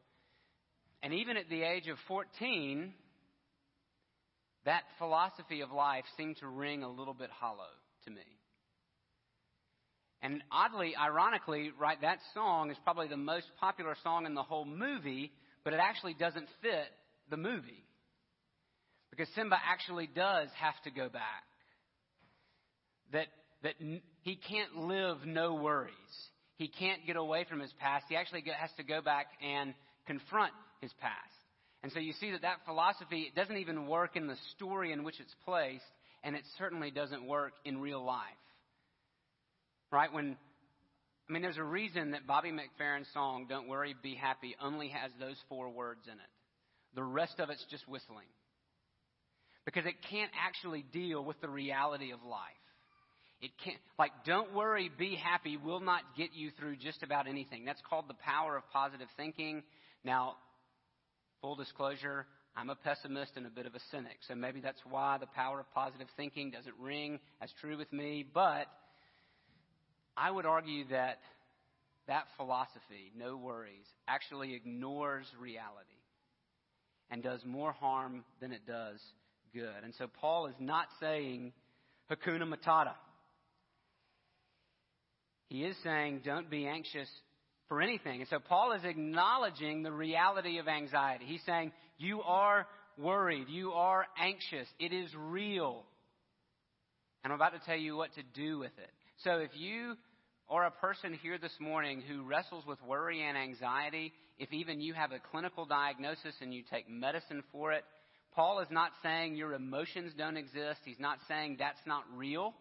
and 1.02 1.14
even 1.14 1.38
at 1.38 1.50
the 1.50 1.62
age 1.62 1.88
of 1.88 1.98
14, 2.08 2.94
that 4.66 4.84
philosophy 4.98 5.62
of 5.62 5.72
life 5.72 6.06
seemed 6.18 6.38
to 6.38 6.48
ring 6.48 6.84
a 6.84 6.90
little 6.90 7.14
bit 7.14 7.30
hollow 7.30 7.70
to 8.06 8.12
me. 8.12 8.22
And 10.22 10.42
oddly, 10.52 10.96
ironically, 10.96 11.72
right, 11.78 12.00
that 12.02 12.20
song 12.34 12.72
is 12.72 12.78
probably 12.84 13.10
the 13.10 13.18
most 13.18 13.48
popular 13.60 13.96
song 14.04 14.26
in 14.26 14.34
the 14.34 14.42
whole 14.42 14.66
movie, 14.66 15.34
but 15.66 15.74
it 15.74 15.80
actually 15.82 16.14
doesn't 16.14 16.48
fit 16.62 16.88
the 17.30 17.36
movie. 17.36 17.84
Because 19.12 19.28
Simba 19.36 19.58
actually 19.70 20.08
does 20.08 20.48
have 20.60 20.82
to 20.86 20.92
go 20.92 21.10
back. 21.10 21.44
That, 23.12 23.28
that 23.64 23.74
he 24.22 24.38
can't 24.38 24.78
live 24.78 25.18
no 25.26 25.56
worries. 25.56 25.94
He 26.64 26.70
can't 26.70 27.06
get 27.06 27.18
away 27.18 27.44
from 27.50 27.60
his 27.60 27.74
past. 27.78 28.06
He 28.08 28.16
actually 28.16 28.42
has 28.58 28.70
to 28.78 28.84
go 28.84 29.02
back 29.02 29.28
and 29.46 29.74
confront 30.08 30.54
his 30.80 30.94
past. 31.02 31.36
And 31.84 31.92
so 31.92 32.00
you 32.00 32.14
see 32.22 32.32
that 32.32 32.44
that 32.44 32.60
philosophy 32.66 33.34
doesn't 33.36 33.58
even 33.58 33.86
work 33.86 34.16
in 34.16 34.28
the 34.28 34.38
story 34.56 34.94
in 34.94 35.04
which 35.04 35.20
it's 35.20 35.36
placed, 35.44 35.84
and 36.24 36.38
it 36.38 36.44
certainly 36.58 36.90
doesn't 36.90 37.28
work 37.28 37.52
in 37.66 37.82
real 37.82 38.02
life. 38.02 38.24
Right? 39.92 40.14
When 40.14 40.38
I 41.28 41.34
mean, 41.34 41.42
there's 41.42 41.58
a 41.58 41.64
reason 41.64 42.12
that 42.12 42.26
Bobby 42.26 42.52
McFerrin's 42.52 43.12
song 43.14 43.48
"Don't 43.50 43.68
Worry, 43.68 43.94
Be 44.02 44.16
Happy" 44.16 44.56
only 44.64 44.88
has 44.88 45.12
those 45.20 45.36
four 45.50 45.70
words 45.70 46.08
in 46.08 46.14
it. 46.14 46.32
The 46.96 47.04
rest 47.04 47.42
of 47.42 47.50
it's 47.50 47.66
just 47.70 47.90
whistling 47.90 48.28
because 49.66 49.86
it 49.86 49.96
can't 50.10 50.32
actually 50.42 50.86
deal 50.94 51.26
with 51.26 51.42
the 51.42 51.50
reality 51.50 52.14
of 52.14 52.24
life. 52.24 52.63
It 53.44 53.52
can't, 53.62 53.78
like, 54.00 54.12
don't 54.26 54.54
worry, 54.54 54.90
be 54.98 55.18
happy 55.18 55.58
will 55.58 55.82
not 55.82 56.02
get 56.16 56.30
you 56.34 56.50
through 56.58 56.78
just 56.78 57.04
about 57.04 57.28
anything. 57.28 57.66
That's 57.66 57.82
called 57.90 58.06
the 58.08 58.14
power 58.14 58.56
of 58.56 58.64
positive 58.72 59.10
thinking. 59.18 59.64
Now, 60.06 60.36
full 61.42 61.56
disclosure, 61.56 62.26
I'm 62.56 62.70
a 62.70 62.76
pessimist 62.76 63.34
and 63.36 63.46
a 63.46 63.50
bit 63.50 63.66
of 63.66 63.76
a 63.76 63.82
cynic, 63.92 64.20
so 64.30 64.36
maybe 64.36 64.62
that's 64.62 64.80
why 64.90 65.18
the 65.18 65.26
power 65.26 65.60
of 65.60 65.70
positive 65.74 66.08
thinking 66.16 66.52
doesn't 66.52 66.76
ring 66.80 67.20
as 67.42 67.50
true 67.60 67.78
with 67.78 67.92
me, 67.92 68.26
but 68.34 68.68
I 70.16 70.32
would 70.32 70.46
argue 70.46 70.86
that 70.92 71.20
that 72.08 72.28
philosophy, 72.38 73.12
no 73.18 73.36
worries, 73.36 73.88
actually 74.08 74.54
ignores 74.54 75.26
reality 75.38 75.90
and 77.12 77.22
does 77.22 77.42
more 77.44 77.74
harm 77.74 78.24
than 78.40 78.54
it 78.54 78.62
does 78.66 79.02
good. 79.54 79.84
And 79.84 79.94
so 79.98 80.08
Paul 80.08 80.48
is 80.48 80.56
not 80.60 80.88
saying 81.02 81.52
Hakuna 82.10 82.44
Matata. 82.44 82.94
He 85.54 85.66
is 85.66 85.76
saying, 85.84 86.22
don't 86.26 86.50
be 86.50 86.66
anxious 86.66 87.08
for 87.70 87.80
anything. 87.80 88.22
And 88.22 88.28
so 88.28 88.40
Paul 88.40 88.72
is 88.72 88.84
acknowledging 88.84 89.84
the 89.84 89.92
reality 89.92 90.58
of 90.58 90.68
anxiety. 90.68 91.26
He's 91.28 91.46
saying, 91.46 91.72
you 92.00 92.24
are 92.24 92.66
worried. 92.98 93.50
You 93.50 93.74
are 93.74 94.08
anxious. 94.20 94.68
It 94.80 94.92
is 94.92 95.12
real. 95.16 95.84
And 97.24 97.32
I'm 97.32 97.40
about 97.40 97.54
to 97.54 97.64
tell 97.68 97.78
you 97.78 97.96
what 97.96 98.16
to 98.16 98.24
do 98.34 98.58
with 98.58 98.72
it. 98.80 98.90
So 99.24 99.38
if 99.38 99.52
you 99.54 99.94
are 100.50 100.66
a 100.66 100.72
person 100.72 101.14
here 101.22 101.38
this 101.38 101.56
morning 101.60 102.02
who 102.02 102.24
wrestles 102.24 102.66
with 102.66 102.82
worry 102.82 103.22
and 103.22 103.38
anxiety, 103.38 104.12
if 104.40 104.52
even 104.52 104.82
you 104.82 104.96
have 104.96 105.12
a 105.12 105.20
clinical 105.20 105.68
diagnosis 105.68 106.34
and 106.42 106.52
you 106.52 106.64
take 106.68 106.90
medicine 106.90 107.44
for 107.52 107.74
it, 107.74 107.84
Paul 108.34 108.60
is 108.62 108.70
not 108.72 108.90
saying 109.04 109.36
your 109.36 109.54
emotions 109.54 110.14
don't 110.18 110.36
exist. 110.36 110.80
He's 110.84 111.00
not 111.00 111.20
saying 111.28 111.58
that's 111.60 111.86
not 111.86 112.06
real. 112.16 112.56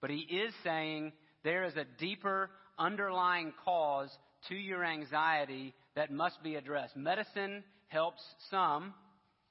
But 0.00 0.10
he 0.10 0.20
is 0.20 0.54
saying 0.62 1.10
there 1.46 1.64
is 1.64 1.76
a 1.76 1.84
deeper 2.00 2.50
underlying 2.76 3.52
cause 3.64 4.10
to 4.48 4.56
your 4.56 4.84
anxiety 4.84 5.72
that 5.94 6.10
must 6.10 6.42
be 6.42 6.56
addressed. 6.56 6.96
Medicine 6.96 7.62
helps 7.86 8.20
some. 8.50 8.92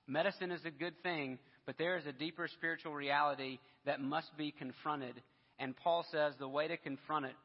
Medicine 0.05 0.51
is 0.51 0.59
a 0.65 0.71
good 0.71 0.93
thing, 1.03 1.39
but 1.65 1.77
there 1.77 1.95
is 1.97 2.05
a 2.05 2.11
deeper 2.11 2.49
spiritual 2.49 2.93
reality 2.93 3.59
that 3.85 4.01
must 4.01 4.27
be 4.37 4.51
confronted. 4.51 5.21
And 5.57 5.73
Paul 5.73 6.05
says 6.11 6.33
the 6.37 6.49
way 6.49 6.67
to 6.67 6.75
confront 6.75 7.27
it, 7.27 7.35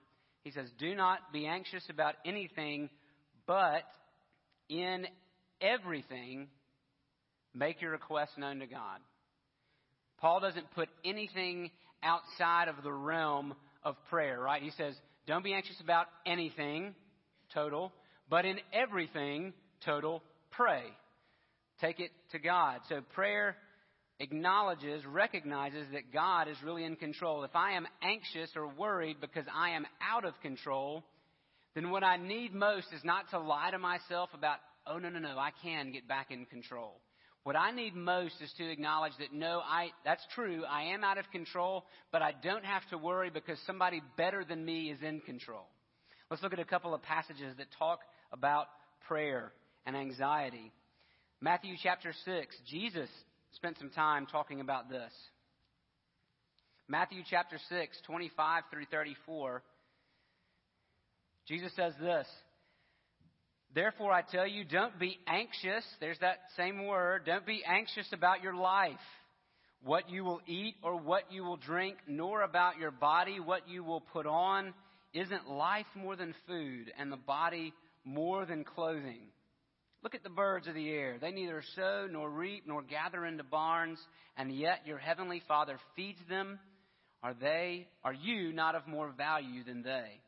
he 0.43 0.51
says, 0.51 0.69
do 0.81 0.97
not 0.97 1.33
be 1.33 1.47
anxious 1.47 1.85
about 1.89 2.17
anything, 2.27 2.91
but 3.47 3.85
in 4.69 5.07
everything, 5.61 6.49
make 7.55 7.81
your 7.81 7.93
requests 7.93 8.37
known 8.37 8.59
to 8.59 8.67
God. 8.67 8.99
Paul 10.19 10.41
doesn't 10.41 10.73
put 10.73 10.89
anything 11.05 11.71
outside 12.03 12.67
of 12.67 12.83
the 12.83 12.93
realm 12.93 13.55
of 13.83 13.97
prayer, 14.09 14.41
right? 14.41 14.63
He 14.63 14.71
says, 14.71 14.95
don't 15.27 15.45
be 15.45 15.55
anxious 15.55 15.81
about 15.81 16.07
anything, 16.27 16.95
total, 17.53 17.93
but 18.29 18.45
in 18.45 18.59
everything, 18.73 19.53
total, 19.85 20.23
pray. 20.51 20.85
Take 21.81 22.01
it 22.01 22.11
to 22.33 22.39
God. 22.39 22.81
So 22.89 23.01
prayer 23.15 23.57
acknowledges, 24.19 25.05
recognizes 25.07 25.87
that 25.93 26.13
God 26.13 26.47
is 26.49 26.57
really 26.65 26.85
in 26.85 26.97
control. 26.97 27.43
If 27.45 27.57
I 27.57 27.73
am 27.73 27.87
anxious 28.03 28.51
or 28.55 28.69
worried 28.69 29.17
because 29.21 29.47
I 29.55 29.71
am 29.71 29.87
out 30.03 30.25
of 30.25 30.39
control, 30.43 31.05
then 31.75 31.91
what 31.91 32.05
I 32.05 32.17
need 32.17 32.55
most 32.55 32.89
is 32.95 33.03
not 33.03 33.31
to 33.31 33.39
lie 33.39 33.71
to 33.71 33.79
myself 33.79 34.29
about, 34.35 34.59
oh, 34.87 34.99
no, 34.99 35.09
no, 35.09 35.19
no, 35.19 35.39
I 35.39 35.51
can 35.63 35.93
get 35.93 36.07
back 36.07 36.31
in 36.31 36.45
control. 36.45 37.01
What 37.43 37.57
I 37.57 37.71
need 37.71 37.95
most 37.95 38.35
is 38.43 38.53
to 38.59 38.71
acknowledge 38.71 39.13
that 39.19 39.33
no, 39.33 39.61
I, 39.65 39.91
that's 40.05 40.23
true. 40.35 40.63
I 40.69 40.95
am 40.95 41.03
out 41.03 41.17
of 41.17 41.31
control, 41.31 41.87
but 42.13 42.21
I 42.21 42.33
don't 42.43 42.65
have 42.65 42.83
to 42.91 42.99
worry 42.99 43.31
because 43.31 43.59
somebody 43.67 44.03
better 44.17 44.45
than 44.45 44.65
me 44.65 44.91
is 44.91 45.01
in 45.03 45.21
control. 45.21 45.67
Let's 46.31 46.43
look 46.43 46.53
at 46.53 46.59
a 46.59 46.65
couple 46.65 46.95
of 46.95 47.03
passages 47.03 47.57
that 47.57 47.67
talk 47.79 48.01
about 48.33 48.67
prayer 49.09 49.53
and 49.87 49.97
anxiety. 49.97 50.71
Matthew 51.41 51.75
chapter 51.83 52.13
6, 52.25 52.57
Jesus 52.71 53.09
spent 53.53 53.79
some 53.79 53.91
time 53.91 54.27
talking 54.27 54.61
about 54.61 54.91
this. 54.91 55.13
Matthew 56.89 57.23
chapter 57.29 57.57
6, 57.69 57.99
25 58.07 58.65
through 58.71 58.85
34. 58.91 59.63
Jesus 61.49 61.73
says 61.75 61.95
this 62.01 62.27
Therefore, 63.75 64.13
I 64.13 64.23
tell 64.23 64.47
you, 64.47 64.65
don't 64.65 64.99
be 64.99 65.19
anxious. 65.27 65.85
There's 66.01 66.19
that 66.21 66.39
same 66.57 66.87
word. 66.87 67.23
Don't 67.25 67.47
be 67.47 67.63
anxious 67.65 68.07
about 68.13 68.43
your 68.43 68.55
life, 68.55 68.99
what 69.85 70.11
you 70.11 70.25
will 70.25 70.41
eat 70.47 70.75
or 70.83 70.97
what 70.97 71.31
you 71.31 71.45
will 71.45 71.57
drink, 71.57 71.97
nor 72.09 72.43
about 72.43 72.79
your 72.79 72.91
body, 72.91 73.39
what 73.39 73.69
you 73.69 73.85
will 73.85 74.01
put 74.01 74.27
on. 74.27 74.75
Isn't 75.15 75.49
life 75.49 75.87
more 75.95 76.17
than 76.17 76.35
food, 76.47 76.93
and 76.99 77.13
the 77.13 77.17
body 77.17 77.73
more 78.05 78.45
than 78.45 78.65
clothing? 78.65 79.21
Look 80.03 80.15
at 80.15 80.23
the 80.23 80.31
birds 80.31 80.67
of 80.67 80.75
the 80.75 80.89
air. 80.89 81.19
They 81.21 81.31
neither 81.31 81.63
sow 81.77 82.09
nor 82.11 82.31
reap 82.31 82.65
nor 82.67 82.83
gather 82.83 83.27
into 83.27 83.45
barns, 83.45 83.99
and 84.37 84.51
yet 84.51 84.87
your 84.87 84.99
heavenly 84.99 85.43
Father 85.47 85.79
feeds 85.95 86.21
them. 86.29 86.59
Are 87.23 87.35
they, 87.35 87.87
are 88.03 88.15
you 88.15 88.53
not 88.53 88.75
of 88.75 88.87
more 88.87 89.13
value 89.17 89.63
than 89.63 89.83
they? 89.83 90.21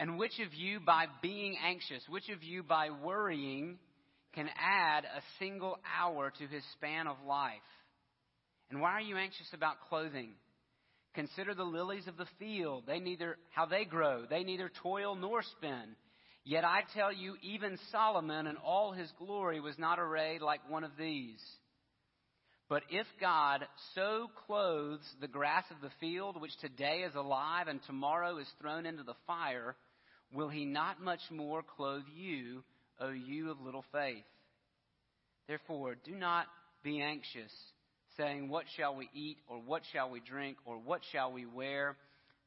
And 0.00 0.16
which 0.16 0.40
of 0.40 0.54
you, 0.54 0.80
by 0.80 1.04
being 1.20 1.58
anxious, 1.62 2.02
which 2.08 2.30
of 2.30 2.42
you, 2.42 2.62
by 2.62 2.88
worrying, 2.88 3.78
can 4.34 4.48
add 4.58 5.04
a 5.04 5.20
single 5.38 5.78
hour 6.00 6.32
to 6.38 6.46
his 6.46 6.62
span 6.72 7.06
of 7.06 7.16
life? 7.28 7.52
And 8.70 8.80
why 8.80 8.92
are 8.92 9.02
you 9.02 9.18
anxious 9.18 9.48
about 9.52 9.76
clothing? 9.90 10.30
Consider 11.14 11.54
the 11.54 11.64
lilies 11.64 12.06
of 12.06 12.16
the 12.16 12.28
field. 12.38 12.84
They 12.86 12.98
neither, 12.98 13.36
how 13.50 13.66
they 13.66 13.84
grow. 13.84 14.24
They 14.24 14.42
neither 14.42 14.70
toil 14.82 15.16
nor 15.16 15.42
spin. 15.42 15.96
Yet 16.44 16.64
I 16.64 16.80
tell 16.94 17.12
you, 17.12 17.34
even 17.42 17.78
Solomon 17.92 18.46
in 18.46 18.56
all 18.56 18.92
his 18.92 19.12
glory 19.18 19.60
was 19.60 19.78
not 19.78 19.98
arrayed 19.98 20.40
like 20.40 20.60
one 20.70 20.84
of 20.84 20.92
these. 20.98 21.42
But 22.70 22.84
if 22.88 23.06
God 23.20 23.66
so 23.94 24.28
clothes 24.46 25.04
the 25.20 25.28
grass 25.28 25.64
of 25.70 25.82
the 25.82 25.94
field, 26.00 26.40
which 26.40 26.56
today 26.62 27.04
is 27.06 27.14
alive 27.14 27.68
and 27.68 27.80
tomorrow 27.86 28.38
is 28.38 28.48
thrown 28.62 28.86
into 28.86 29.02
the 29.02 29.16
fire, 29.26 29.76
will 30.32 30.48
he 30.48 30.64
not 30.64 31.02
much 31.02 31.20
more 31.30 31.62
clothe 31.62 32.04
you, 32.14 32.62
O 33.00 33.10
you 33.10 33.50
of 33.50 33.60
little 33.60 33.84
faith? 33.92 34.24
Therefore, 35.48 35.96
do 36.04 36.12
not 36.12 36.46
be 36.82 37.00
anxious, 37.00 37.52
saying, 38.16 38.48
What 38.48 38.66
shall 38.76 38.94
we 38.94 39.08
eat, 39.14 39.38
or 39.48 39.58
what 39.58 39.82
shall 39.92 40.10
we 40.10 40.20
drink, 40.20 40.56
or 40.64 40.76
what 40.76 41.00
shall 41.12 41.32
we 41.32 41.46
wear? 41.46 41.96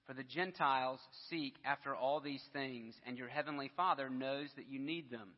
For 0.08 0.14
the 0.14 0.24
Gentiles 0.24 1.00
seek 1.30 1.54
after 1.66 1.96
all 1.96 2.20
these 2.20 2.44
things, 2.52 2.94
and 3.06 3.18
your 3.18 3.30
heavenly 3.30 3.72
Father 3.76 4.10
knows 4.10 4.48
that 4.56 4.70
you 4.70 4.80
need 4.80 5.10
them. 5.10 5.30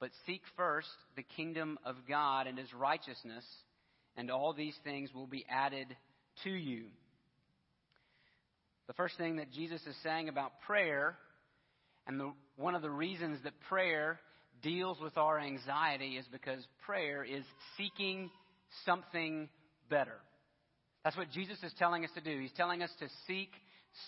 But 0.00 0.10
seek 0.26 0.42
first 0.56 0.88
the 1.16 1.24
kingdom 1.36 1.78
of 1.84 1.96
God 2.08 2.46
and 2.46 2.58
his 2.58 2.72
righteousness, 2.72 3.44
and 4.16 4.30
all 4.30 4.52
these 4.52 4.76
things 4.84 5.10
will 5.14 5.26
be 5.26 5.44
added 5.48 5.88
to 6.44 6.50
you. 6.50 6.84
The 8.86 8.92
first 8.94 9.16
thing 9.16 9.36
that 9.36 9.50
Jesus 9.50 9.80
is 9.86 9.96
saying 10.02 10.28
about 10.28 10.60
prayer 10.66 11.16
and 12.06 12.20
the, 12.20 12.32
one 12.56 12.74
of 12.74 12.82
the 12.82 12.90
reasons 12.90 13.38
that 13.44 13.52
prayer 13.68 14.20
deals 14.62 14.98
with 15.00 15.16
our 15.16 15.38
anxiety 15.38 16.16
is 16.16 16.26
because 16.30 16.66
prayer 16.84 17.24
is 17.24 17.44
seeking 17.76 18.30
something 18.84 19.48
better. 19.88 20.16
That's 21.04 21.16
what 21.16 21.30
Jesus 21.30 21.58
is 21.62 21.72
telling 21.78 22.04
us 22.04 22.10
to 22.14 22.20
do. 22.20 22.40
He's 22.40 22.52
telling 22.56 22.82
us 22.82 22.90
to 22.98 23.06
seek 23.26 23.50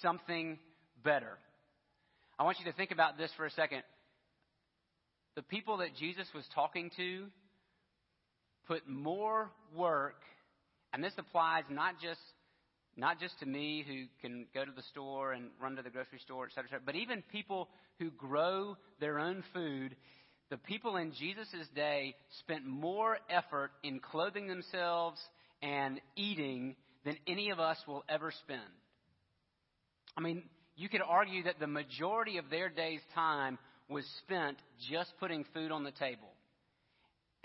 something 0.00 0.58
better. 1.04 1.38
I 2.38 2.44
want 2.44 2.58
you 2.58 2.64
to 2.70 2.76
think 2.76 2.90
about 2.90 3.18
this 3.18 3.30
for 3.36 3.46
a 3.46 3.50
second. 3.50 3.82
The 5.36 5.42
people 5.42 5.78
that 5.78 5.94
Jesus 5.98 6.26
was 6.34 6.44
talking 6.54 6.90
to 6.96 7.26
put 8.66 8.88
more 8.88 9.50
work, 9.74 10.20
and 10.92 11.04
this 11.04 11.12
applies 11.18 11.64
not 11.70 11.94
just 12.02 12.20
not 12.96 13.20
just 13.20 13.38
to 13.40 13.46
me 13.46 13.84
who 13.86 14.04
can 14.20 14.46
go 14.54 14.64
to 14.64 14.70
the 14.70 14.82
store 14.82 15.32
and 15.32 15.50
run 15.60 15.76
to 15.76 15.82
the 15.82 15.90
grocery 15.90 16.18
store, 16.18 16.46
et 16.46 16.50
cetera, 16.50 16.68
et 16.68 16.70
cetera, 16.70 16.82
but 16.84 16.96
even 16.96 17.22
people 17.30 17.68
who 17.98 18.10
grow 18.10 18.76
their 19.00 19.18
own 19.18 19.44
food. 19.52 19.96
The 20.48 20.56
people 20.56 20.96
in 20.96 21.12
Jesus' 21.12 21.66
day 21.74 22.14
spent 22.40 22.64
more 22.64 23.18
effort 23.28 23.72
in 23.82 23.98
clothing 23.98 24.46
themselves 24.46 25.20
and 25.60 26.00
eating 26.14 26.76
than 27.04 27.16
any 27.26 27.50
of 27.50 27.58
us 27.58 27.78
will 27.86 28.04
ever 28.08 28.30
spend. 28.30 28.60
I 30.16 30.20
mean, 30.20 30.44
you 30.76 30.88
could 30.88 31.02
argue 31.06 31.42
that 31.44 31.58
the 31.58 31.66
majority 31.66 32.38
of 32.38 32.48
their 32.50 32.68
day's 32.68 33.00
time 33.14 33.58
was 33.88 34.04
spent 34.24 34.56
just 34.90 35.12
putting 35.18 35.44
food 35.54 35.72
on 35.72 35.84
the 35.84 35.92
table. 35.92 36.28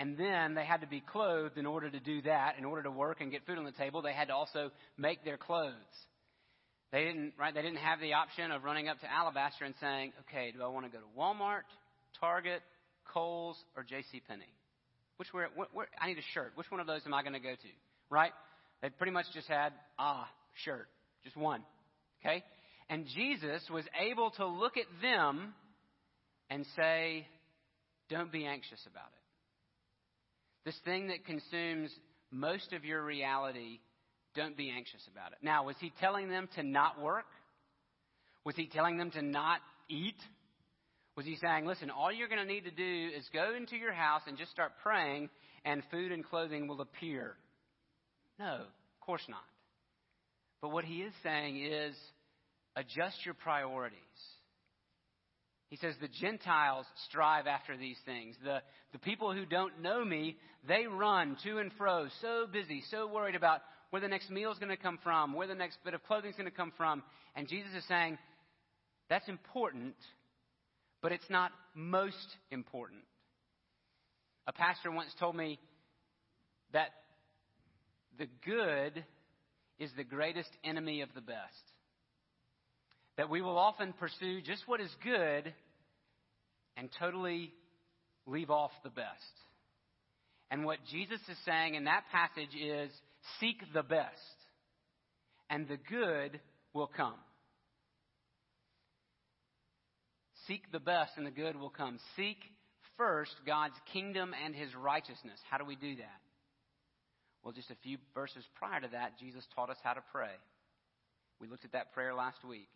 And 0.01 0.17
then 0.17 0.55
they 0.55 0.65
had 0.65 0.81
to 0.81 0.88
be 0.88 1.00
clothed 1.00 1.60
in 1.60 1.67
order 1.67 1.88
to 1.88 2.00
do 2.00 2.24
that. 2.24 2.55
In 2.58 2.65
order 2.65 2.81
to 2.81 2.89
work 2.89 3.22
and 3.22 3.31
get 3.31 3.46
food 3.46 3.60
on 3.60 3.65
the 3.65 3.72
table, 3.72 4.01
they 4.01 4.13
had 4.13 4.29
to 4.29 4.34
also 4.34 4.72
make 4.98 5.24
their 5.24 5.38
clothes. 5.38 5.75
They 6.91 7.03
didn't, 7.03 7.34
right? 7.38 7.53
They 7.53 7.62
didn't 7.62 7.77
have 7.77 8.00
the 8.00 8.13
option 8.13 8.50
of 8.51 8.63
running 8.63 8.88
up 8.89 9.00
to 9.01 9.12
Alabaster 9.13 9.63
and 9.63 9.75
saying, 9.79 10.13
"Okay, 10.22 10.53
do 10.53 10.63
I 10.63 10.70
want 10.70 10.88
to 10.88 10.91
go 10.91 10.98
to 10.98 11.05
Walmart, 11.15 11.70
Target, 12.20 12.63
Kohl's, 13.13 13.63
or 13.77 13.84
J.C. 13.84 14.24
Penney? 14.27 14.51
Which 15.17 15.31
where, 15.34 15.50
where, 15.72 15.88
I 16.00 16.08
need 16.08 16.17
a 16.17 16.34
shirt. 16.34 16.53
Which 16.55 16.72
one 16.72 16.79
of 16.79 16.88
those 16.88 17.01
am 17.05 17.13
I 17.13 17.22
going 17.22 17.34
to 17.34 17.39
go 17.39 17.53
to?" 17.53 17.70
Right? 18.10 18.31
They 18.81 18.89
pretty 18.89 19.13
much 19.13 19.27
just 19.36 19.48
had 19.48 19.72
ah 20.00 20.27
shirt, 20.65 20.88
just 21.24 21.38
one. 21.38 21.63
Okay, 22.25 22.43
and 22.89 23.05
Jesus 23.05 23.62
was 23.70 23.86
able 24.00 24.31
to 24.31 24.48
look 24.48 24.77
at 24.77 24.88
them 25.03 25.53
and 26.50 26.65
say, 26.75 27.27
"Don't 28.10 28.31
be 28.31 28.48
anxious 28.48 28.84
about 28.88 29.10
it." 29.15 29.21
This 30.65 30.77
thing 30.86 31.08
that 31.08 31.25
consumes 31.25 31.91
most 32.32 32.74
of 32.74 32.86
your 32.86 33.03
reality, 33.03 33.80
don't 34.36 34.56
be 34.56 34.70
anxious 34.70 35.01
about 35.12 35.32
it. 35.32 35.39
Now, 35.41 35.65
was 35.65 35.75
he 35.80 35.91
telling 36.00 36.30
them 36.30 36.48
to 36.56 36.63
not 36.63 37.01
work? 37.01 37.25
Was 38.46 38.56
he 38.56 38.68
telling 38.68 38.98
them 38.98 39.12
to 39.12 39.22
not 39.22 39.60
eat? 39.89 40.15
Was 41.18 41.25
he 41.25 41.36
saying, 41.36 41.65
listen, 41.65 41.89
all 41.89 42.12
you're 42.12 42.30
going 42.30 42.46
to 42.46 42.51
need 42.51 42.63
to 42.63 42.72
do 42.72 43.10
is 43.15 43.27
go 43.34 43.53
into 43.56 43.75
your 43.75 43.94
house 43.94 44.22
and 44.27 44.38
just 44.38 44.51
start 44.51 44.72
praying, 44.82 45.30
and 45.65 45.84
food 45.91 46.12
and 46.12 46.24
clothing 46.25 46.68
will 46.68 46.82
appear? 46.82 47.36
No, 48.39 48.56
of 48.56 49.06
course 49.06 49.25
not. 49.27 49.44
But 50.62 50.72
what 50.72 50.86
he 50.86 51.01
is 51.01 51.13
saying 51.24 51.63
is 51.63 51.96
adjust 52.75 53.25
your 53.25 53.34
priorities. 53.34 54.00
He 55.72 55.78
says, 55.78 55.96
The 56.00 56.10
Gentiles 56.10 56.86
strive 57.08 57.48
after 57.48 57.78
these 57.78 57.98
things. 58.06 58.36
The, 58.44 58.60
the 58.92 59.00
people 59.00 59.34
who 59.34 59.46
don't 59.46 59.82
know 59.82 60.04
me, 60.04 60.36
they 60.68 60.86
run 60.86 61.38
to 61.46 61.60
and 61.60 61.72
fro, 61.78 62.08
so 62.22 62.46
busy, 62.51 62.84
so 62.92 63.08
worried 63.08 63.36
about 63.36 63.62
where 63.90 64.01
the 64.01 64.10
next 64.10 64.30
meal 64.30 64.51
is 64.51 64.60
going 64.60 64.70
to 64.70 64.78
come 64.78 65.00
from, 65.01 65.34
where 65.34 65.48
the 65.48 65.56
next 65.56 65.78
bit 65.86 65.94
of 65.94 66.04
clothing 66.04 66.30
is 66.30 66.36
going 66.36 66.50
to 66.50 66.56
come 66.56 66.74
from. 66.75 67.01
And 67.38 67.48
Jesus 67.48 67.72
is 67.74 67.88
saying, 67.88 68.18
That's 69.10 69.30
important, 69.30 69.96
but 71.01 71.13
it's 71.13 71.30
not 71.30 71.51
most 71.74 72.36
important. 72.51 73.04
A 74.48 74.51
pastor 74.51 74.92
once 74.92 75.12
told 75.20 75.38
me 75.38 75.58
that 76.74 76.90
the 78.20 78.28
good 78.46 79.06
is 79.80 79.90
the 79.96 80.04
greatest 80.04 80.50
enemy 80.66 81.00
of 81.00 81.10
the 81.16 81.22
best 81.22 81.71
that 83.18 83.30
we 83.30 83.41
will 83.41 83.58
often 83.58 83.94
pursue 83.94 84.41
just 84.41 84.68
what 84.68 84.82
is 84.82 84.89
good 85.03 85.53
and 86.77 86.89
totally 87.00 87.51
leave 88.25 88.50
off 88.50 88.72
the 88.84 88.89
best. 88.89 89.08
And 90.50 90.65
what 90.65 90.80
Jesus 90.91 91.19
is 91.30 91.38
saying 91.45 91.76
in 91.76 91.86
that 91.86 92.04
passage 92.12 92.56
is 92.56 92.91
seek 93.39 93.62
the 93.74 93.84
best, 93.84 94.10
and 95.50 95.67
the 95.67 95.78
good 95.78 96.39
will 96.74 96.88
come. 96.88 97.19
Seek 100.47 100.71
the 100.71 100.80
best, 100.80 101.12
and 101.17 101.26
the 101.26 101.32
good 101.32 101.56
will 101.56 101.69
come. 101.69 102.00
Seek 102.15 102.38
first 102.97 103.32
God's 103.45 103.76
kingdom 103.93 104.34
and 104.43 104.54
his 104.54 104.76
righteousness. 104.76 105.39
How 105.50 105.58
do 105.58 105.65
we 105.65 105.76
do 105.76 105.95
that? 105.97 106.21
Well, 107.43 107.54
just 107.54 107.71
a 107.71 107.76
few 107.82 107.97
verses 108.13 108.43
prior 108.56 108.82
to 108.82 108.88
that, 108.91 109.17
Jesus 109.19 109.45
taught 109.56 109.69
us 109.69 109.78
how 109.84 109.93
to 109.93 110.04
pray. 110.12 110.34
We 111.39 111.47
looked 111.47 111.65
at 111.65 111.71
that 111.71 111.93
prayer 111.93 112.13
last 112.13 112.43
week. 112.47 112.69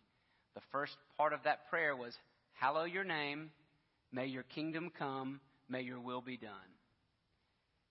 The 0.56 0.62
first 0.72 0.96
part 1.16 1.32
of 1.34 1.40
that 1.44 1.68
prayer 1.68 1.94
was, 1.94 2.12
Hallow 2.54 2.84
your 2.84 3.04
name, 3.04 3.50
may 4.10 4.26
your 4.26 4.42
kingdom 4.42 4.90
come, 4.98 5.40
may 5.68 5.82
your 5.82 6.00
will 6.00 6.22
be 6.22 6.38
done. 6.38 6.50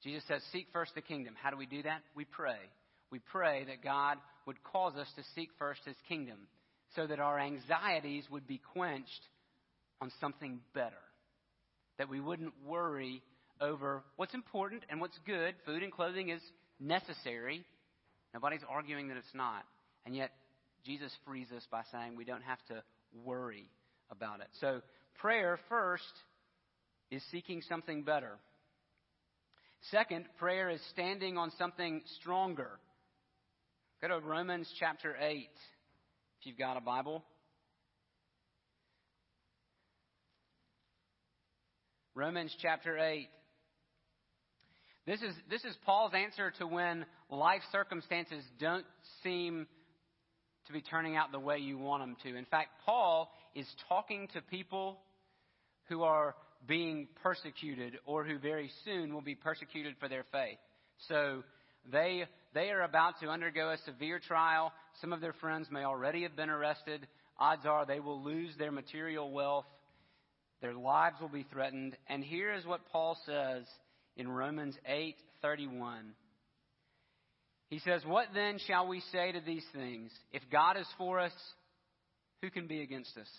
Jesus 0.04 0.24
says, 0.28 0.42
Seek 0.52 0.68
first 0.74 0.94
the 0.96 1.02
kingdom. 1.02 1.36
How 1.42 1.52
do 1.52 1.58
we 1.58 1.68
do 1.68 1.84
that? 1.84 2.02
We 2.16 2.26
pray. 2.26 2.58
We 3.12 3.20
pray 3.20 3.66
that 3.66 3.84
God 3.84 4.18
would 4.48 4.62
cause 4.64 4.96
us 4.96 5.08
to 5.16 5.24
seek 5.36 5.50
first 5.60 5.82
his 5.86 5.96
kingdom 6.10 6.48
so 6.96 7.06
that 7.06 7.20
our 7.20 7.40
anxieties 7.40 8.26
would 8.32 8.48
be 8.48 8.60
quenched 8.74 9.22
on 10.02 10.12
something 10.20 10.60
better. 10.74 10.94
That 12.00 12.10
we 12.10 12.20
wouldn't 12.20 12.54
worry 12.66 13.22
over 13.62 14.04
what's 14.16 14.34
important 14.34 14.84
and 14.90 15.00
what's 15.00 15.18
good. 15.26 15.54
Food 15.66 15.84
and 15.84 15.92
clothing 15.92 16.30
is 16.30 16.42
necessary. 16.80 17.64
Nobody's 18.34 18.66
arguing 18.68 19.08
that 19.10 19.18
it's 19.18 19.28
not. 19.36 19.64
And 20.06 20.16
yet, 20.16 20.32
Jesus 20.86 21.12
frees 21.26 21.48
us 21.56 21.64
by 21.72 21.82
saying 21.92 22.16
we 22.16 22.26
don't 22.26 22.44
have 22.44 22.64
to 22.68 22.84
worry 23.24 23.68
about 24.12 24.40
it. 24.40 24.48
So, 24.62 24.82
prayer 25.20 25.60
first 25.68 26.04
is 27.10 27.24
seeking 27.32 27.62
something 27.68 28.04
better. 28.04 28.38
Second, 29.92 30.26
prayer 30.38 30.70
is 30.70 30.82
standing 30.92 31.38
on 31.38 31.52
something 31.58 32.02
stronger. 32.20 32.80
Go 34.02 34.08
to 34.10 34.20
Romans 34.20 34.72
chapter 34.80 35.16
8, 35.20 35.48
if 36.40 36.46
you've 36.46 36.58
got 36.58 36.78
a 36.78 36.82
Bible. 36.82 37.24
Romans 42.14 42.56
chapter 42.62 42.98
8. 42.98 43.28
This 45.06 45.22
is, 45.22 45.34
this 45.50 45.64
is 45.64 45.76
Paul's 45.86 46.14
answer 46.16 46.52
to 46.60 46.66
when 46.66 47.06
life 47.30 47.62
circumstances 47.72 48.44
don't 48.60 48.86
seem 49.22 49.68
to 50.68 50.74
be 50.74 50.82
turning 50.82 51.16
out 51.16 51.32
the 51.32 51.40
way 51.40 51.58
you 51.58 51.78
want 51.78 52.04
them 52.04 52.16
to. 52.24 52.38
In 52.38 52.46
fact, 52.46 52.70
Paul 52.86 53.32
is 53.54 53.68
talking 53.88 54.28
to 54.34 54.42
people 54.42 55.00
who 55.88 56.04
are 56.04 56.36
being 56.68 57.08
persecuted 57.22 58.00
or 58.06 58.24
who 58.24 58.40
very 58.40 58.72
soon 58.84 59.14
will 59.14 59.22
be 59.22 59.36
persecuted 59.36 59.96
for 60.00 60.10
their 60.10 60.26
faith. 60.32 60.58
So 61.08 61.44
they, 61.92 62.26
they 62.54 62.70
are 62.70 62.82
about 62.82 63.20
to 63.22 63.28
undergo 63.28 63.72
a 63.72 63.78
severe 63.86 64.20
trial. 64.20 64.72
Some 65.02 65.14
of 65.14 65.22
their 65.22 65.34
friends 65.34 65.68
may 65.72 65.84
already 65.84 66.24
have 66.24 66.36
been 66.36 66.50
arrested. 66.50 67.08
Odds 67.38 67.66
are 67.66 67.86
they 67.86 68.00
will 68.00 68.24
lose 68.24 68.52
their 68.58 68.72
material 68.72 69.32
wealth. 69.32 69.66
Their 70.62 70.74
lives 70.74 71.18
will 71.22 71.30
be 71.30 71.46
threatened. 71.52 71.96
And 72.08 72.24
here 72.24 72.54
is 72.54 72.66
what 72.66 72.90
Paul 72.92 73.18
says 73.26 73.66
in 74.16 74.28
Romans 74.28 74.78
8:31. 74.90 76.14
He 77.70 77.80
says, 77.80 78.06
What 78.06 78.28
then 78.34 78.60
shall 78.68 78.88
we 78.88 79.02
say 79.12 79.32
to 79.32 79.42
these 79.42 79.66
things? 79.74 80.12
If 80.32 80.44
God 80.52 80.78
is 80.78 80.88
for 80.98 81.20
us, 81.20 81.34
who 82.42 82.50
can 82.50 82.68
be 82.68 82.82
against 82.82 83.18
us? 83.18 83.30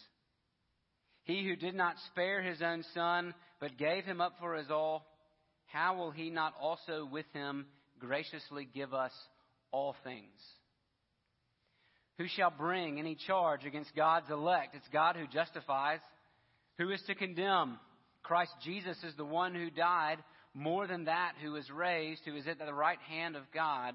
He 1.22 1.44
who 1.44 1.56
did 1.56 1.74
not 1.74 1.96
spare 2.12 2.42
his 2.42 2.62
own 2.62 2.84
son, 2.94 3.34
but 3.60 3.78
gave 3.78 4.04
him 4.04 4.20
up 4.20 4.34
for 4.40 4.56
us 4.56 4.66
all, 4.70 5.06
how 5.66 5.96
will 5.96 6.10
he 6.10 6.30
not 6.30 6.54
also 6.60 7.08
with 7.10 7.26
him 7.32 7.66
graciously 7.98 8.68
give 8.72 8.94
us 8.94 9.12
all 9.72 9.94
things? 10.04 10.30
Who 12.18 12.26
shall 12.28 12.50
bring 12.50 12.98
any 12.98 13.16
charge 13.26 13.64
against 13.64 13.94
God's 13.94 14.30
elect? 14.30 14.74
It's 14.74 14.88
God 14.92 15.16
who 15.16 15.26
justifies. 15.26 16.00
Who 16.78 16.90
is 16.90 17.02
to 17.08 17.14
condemn? 17.14 17.78
Christ 18.22 18.52
Jesus 18.64 18.96
is 19.04 19.14
the 19.16 19.24
one 19.24 19.54
who 19.54 19.70
died, 19.70 20.18
more 20.54 20.86
than 20.86 21.04
that, 21.04 21.32
who 21.42 21.56
is 21.56 21.70
raised, 21.70 22.22
who 22.24 22.34
is 22.36 22.46
at 22.46 22.58
the 22.58 22.72
right 22.72 22.98
hand 23.08 23.36
of 23.36 23.42
God 23.52 23.94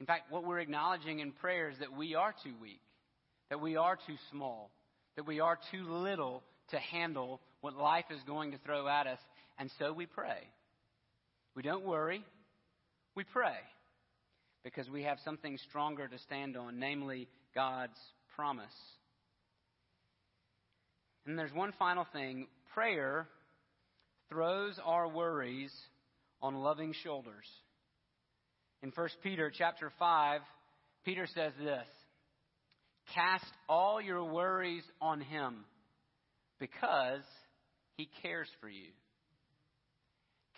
in 0.00 0.06
fact, 0.06 0.32
what 0.32 0.44
we're 0.44 0.60
acknowledging 0.60 1.20
in 1.20 1.32
prayer 1.32 1.68
is 1.68 1.78
that 1.78 1.94
we 1.94 2.14
are 2.14 2.34
too 2.42 2.54
weak, 2.60 2.80
that 3.50 3.60
we 3.60 3.76
are 3.76 3.96
too 4.06 4.16
small, 4.30 4.70
that 5.16 5.26
we 5.26 5.40
are 5.40 5.58
too 5.70 5.84
little 5.84 6.42
to 6.70 6.78
handle 6.78 7.40
what 7.60 7.76
life 7.76 8.06
is 8.10 8.20
going 8.26 8.52
to 8.52 8.58
throw 8.58 8.88
at 8.88 9.06
us, 9.06 9.18
and 9.58 9.70
so 9.78 9.92
we 9.92 10.06
pray. 10.06 10.48
We 11.54 11.62
don't 11.62 11.84
worry, 11.84 12.24
we 13.14 13.24
pray 13.24 13.58
because 14.64 14.88
we 14.88 15.02
have 15.02 15.18
something 15.24 15.58
stronger 15.68 16.08
to 16.08 16.18
stand 16.18 16.56
on, 16.56 16.78
namely 16.78 17.28
God's 17.54 17.98
promise. 18.34 18.66
And 21.26 21.38
there's 21.38 21.52
one 21.52 21.72
final 21.78 22.06
thing 22.12 22.46
prayer 22.72 23.26
throws 24.30 24.78
our 24.84 25.08
worries 25.08 25.72
on 26.40 26.54
loving 26.54 26.94
shoulders. 27.02 27.46
In 28.82 28.92
1 28.94 29.08
Peter 29.22 29.52
chapter 29.56 29.92
5, 29.98 30.40
Peter 31.04 31.26
says 31.34 31.52
this 31.58 31.86
Cast 33.14 33.52
all 33.68 34.00
your 34.00 34.24
worries 34.24 34.84
on 35.00 35.20
him 35.20 35.64
because 36.58 37.22
he 37.96 38.08
cares 38.22 38.48
for 38.60 38.68
you. 38.68 38.88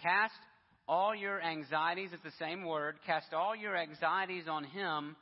Cast 0.02 0.34
all 0.88 1.14
your 1.14 1.40
anxieties, 1.40 2.10
it's 2.12 2.22
the 2.22 2.44
same 2.44 2.64
word, 2.64 2.96
cast 3.06 3.32
all 3.32 3.54
your 3.56 3.76
anxieties 3.76 4.44
on 4.48 4.64
him 4.64 5.16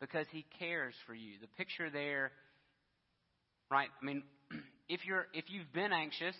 because 0.00 0.26
he 0.30 0.44
cares 0.58 0.94
for 1.06 1.14
you. 1.14 1.32
The 1.40 1.46
picture 1.56 1.90
there, 1.90 2.32
right? 3.70 3.88
I 4.00 4.04
mean, 4.04 4.22
if 4.88 5.00
you're 5.06 5.26
if 5.32 5.44
you've 5.48 5.72
been 5.72 5.92
anxious, 5.92 6.36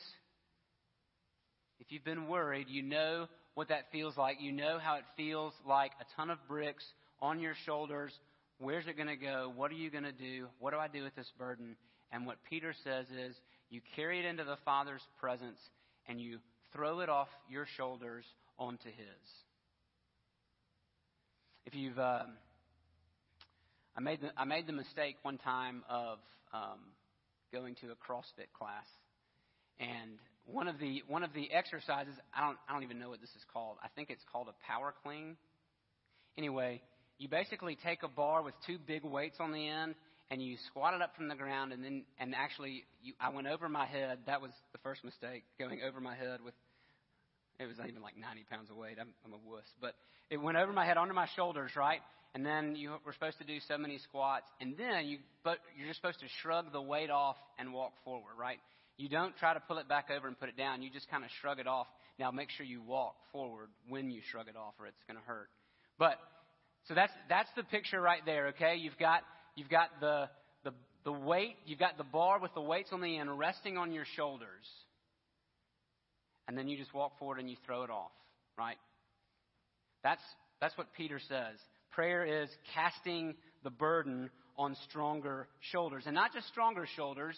if 1.80 1.90
you've 1.90 2.04
been 2.04 2.28
worried, 2.28 2.66
you 2.68 2.82
know 2.82 3.26
what 3.54 3.68
that 3.68 3.90
feels 3.92 4.16
like. 4.16 4.38
You 4.40 4.52
know 4.52 4.78
how 4.82 4.96
it 4.96 5.04
feels 5.16 5.52
like 5.66 5.92
a 6.00 6.04
ton 6.16 6.30
of 6.30 6.38
bricks 6.48 6.84
on 7.20 7.40
your 7.40 7.54
shoulders. 7.66 8.12
Where's 8.58 8.86
it 8.86 8.96
going 8.96 9.08
to 9.08 9.16
go? 9.16 9.52
What 9.54 9.70
are 9.70 9.74
you 9.76 9.90
going 9.90 10.04
to 10.04 10.12
do? 10.12 10.46
What 10.58 10.72
do 10.72 10.78
I 10.78 10.88
do 10.88 11.02
with 11.02 11.14
this 11.14 11.30
burden? 11.38 11.76
And 12.10 12.26
what 12.26 12.36
Peter 12.48 12.74
says 12.84 13.06
is 13.06 13.36
you 13.70 13.80
carry 13.94 14.18
it 14.18 14.24
into 14.24 14.44
the 14.44 14.56
Father's 14.64 15.02
presence 15.20 15.60
and 16.08 16.20
you 16.20 16.38
throw 16.72 17.00
it 17.00 17.08
off 17.08 17.28
your 17.48 17.66
shoulders 17.76 18.24
onto 18.58 18.88
His. 18.88 19.28
If 21.66 21.74
you've, 21.74 21.98
uh, 21.98 22.22
I 23.96 24.00
made 24.00 24.20
the, 24.22 24.30
I 24.36 24.44
made 24.44 24.66
the 24.66 24.72
mistake 24.72 25.16
one 25.22 25.38
time 25.38 25.84
of 25.88 26.18
um, 26.52 26.78
going 27.52 27.74
to 27.76 27.88
a 27.88 27.94
CrossFit 27.94 28.50
class, 28.58 28.86
and 29.78 30.18
one 30.50 30.66
of 30.66 30.78
the 30.78 31.02
one 31.06 31.22
of 31.22 31.32
the 31.34 31.50
exercises 31.52 32.14
I 32.34 32.40
don't 32.46 32.58
I 32.68 32.72
don't 32.72 32.82
even 32.82 32.98
know 32.98 33.10
what 33.10 33.20
this 33.20 33.30
is 33.30 33.44
called. 33.52 33.76
I 33.82 33.88
think 33.94 34.10
it's 34.10 34.24
called 34.32 34.48
a 34.48 34.66
power 34.66 34.94
clean. 35.02 35.36
Anyway, 36.36 36.80
you 37.18 37.28
basically 37.28 37.76
take 37.76 38.02
a 38.02 38.08
bar 38.08 38.42
with 38.42 38.54
two 38.66 38.78
big 38.78 39.04
weights 39.04 39.36
on 39.40 39.52
the 39.52 39.68
end 39.68 39.94
and 40.30 40.42
you 40.42 40.56
squat 40.68 40.94
it 40.94 41.02
up 41.02 41.14
from 41.16 41.28
the 41.28 41.34
ground 41.34 41.72
and 41.72 41.84
then 41.84 42.04
and 42.18 42.34
actually 42.34 42.84
you, 43.02 43.12
I 43.20 43.30
went 43.30 43.46
over 43.46 43.68
my 43.68 43.86
head. 43.86 44.18
That 44.26 44.40
was 44.40 44.50
the 44.72 44.78
first 44.78 45.04
mistake, 45.04 45.44
going 45.58 45.80
over 45.86 46.00
my 46.00 46.14
head 46.14 46.40
with 46.44 46.54
it 47.60 47.66
was 47.66 47.76
not 47.76 47.88
even 47.88 48.02
like 48.02 48.16
90 48.16 48.44
pounds 48.50 48.70
of 48.70 48.76
weight. 48.76 48.98
I'm, 49.00 49.08
I'm 49.24 49.32
a 49.32 49.38
wuss, 49.44 49.64
but 49.80 49.94
it 50.30 50.36
went 50.36 50.56
over 50.56 50.72
my 50.72 50.86
head 50.86 50.96
onto 50.96 51.12
my 51.12 51.26
shoulders, 51.34 51.72
right? 51.76 52.00
And 52.34 52.46
then 52.46 52.76
you 52.76 52.94
were 53.04 53.12
supposed 53.12 53.38
to 53.38 53.44
do 53.44 53.58
so 53.66 53.76
many 53.76 53.98
squats, 53.98 54.46
and 54.60 54.76
then 54.76 55.06
you 55.06 55.18
but 55.42 55.58
you're 55.76 55.88
just 55.88 56.00
supposed 56.00 56.20
to 56.20 56.26
shrug 56.40 56.72
the 56.72 56.80
weight 56.80 57.10
off 57.10 57.36
and 57.58 57.72
walk 57.72 57.92
forward, 58.04 58.34
right? 58.38 58.58
You 58.98 59.08
don't 59.08 59.34
try 59.36 59.54
to 59.54 59.60
pull 59.60 59.78
it 59.78 59.88
back 59.88 60.10
over 60.14 60.26
and 60.26 60.38
put 60.38 60.48
it 60.48 60.56
down. 60.56 60.82
You 60.82 60.90
just 60.90 61.08
kind 61.08 61.24
of 61.24 61.30
shrug 61.40 61.60
it 61.60 61.68
off. 61.68 61.86
Now 62.18 62.32
make 62.32 62.50
sure 62.50 62.66
you 62.66 62.82
walk 62.82 63.14
forward 63.32 63.68
when 63.88 64.10
you 64.10 64.20
shrug 64.30 64.48
it 64.48 64.56
off 64.56 64.74
or 64.78 64.86
it's 64.86 65.02
going 65.06 65.16
to 65.16 65.24
hurt. 65.24 65.48
But 65.98 66.18
so 66.88 66.94
that's 66.94 67.12
that's 67.28 67.48
the 67.56 67.62
picture 67.62 68.00
right 68.00 68.22
there, 68.26 68.48
okay? 68.48 68.76
You've 68.76 68.98
got 68.98 69.22
you've 69.54 69.68
got 69.68 69.88
the 70.00 70.28
the 70.64 70.72
the 71.04 71.12
weight, 71.12 71.54
you've 71.64 71.78
got 71.78 71.96
the 71.96 72.04
bar 72.04 72.40
with 72.40 72.52
the 72.54 72.60
weights 72.60 72.90
on 72.92 73.00
the 73.00 73.18
end 73.18 73.38
resting 73.38 73.78
on 73.78 73.92
your 73.92 74.04
shoulders. 74.16 74.66
And 76.48 76.58
then 76.58 76.66
you 76.66 76.76
just 76.76 76.92
walk 76.92 77.18
forward 77.18 77.38
and 77.38 77.48
you 77.48 77.56
throw 77.66 77.84
it 77.84 77.90
off, 77.90 78.10
right? 78.58 78.78
That's 80.02 80.22
that's 80.60 80.76
what 80.76 80.88
Peter 80.96 81.20
says. 81.28 81.56
Prayer 81.92 82.42
is 82.42 82.48
casting 82.74 83.36
the 83.62 83.70
burden 83.70 84.30
on 84.56 84.76
stronger 84.88 85.46
shoulders. 85.70 86.02
And 86.06 86.14
not 86.14 86.32
just 86.32 86.48
stronger 86.48 86.86
shoulders, 86.96 87.36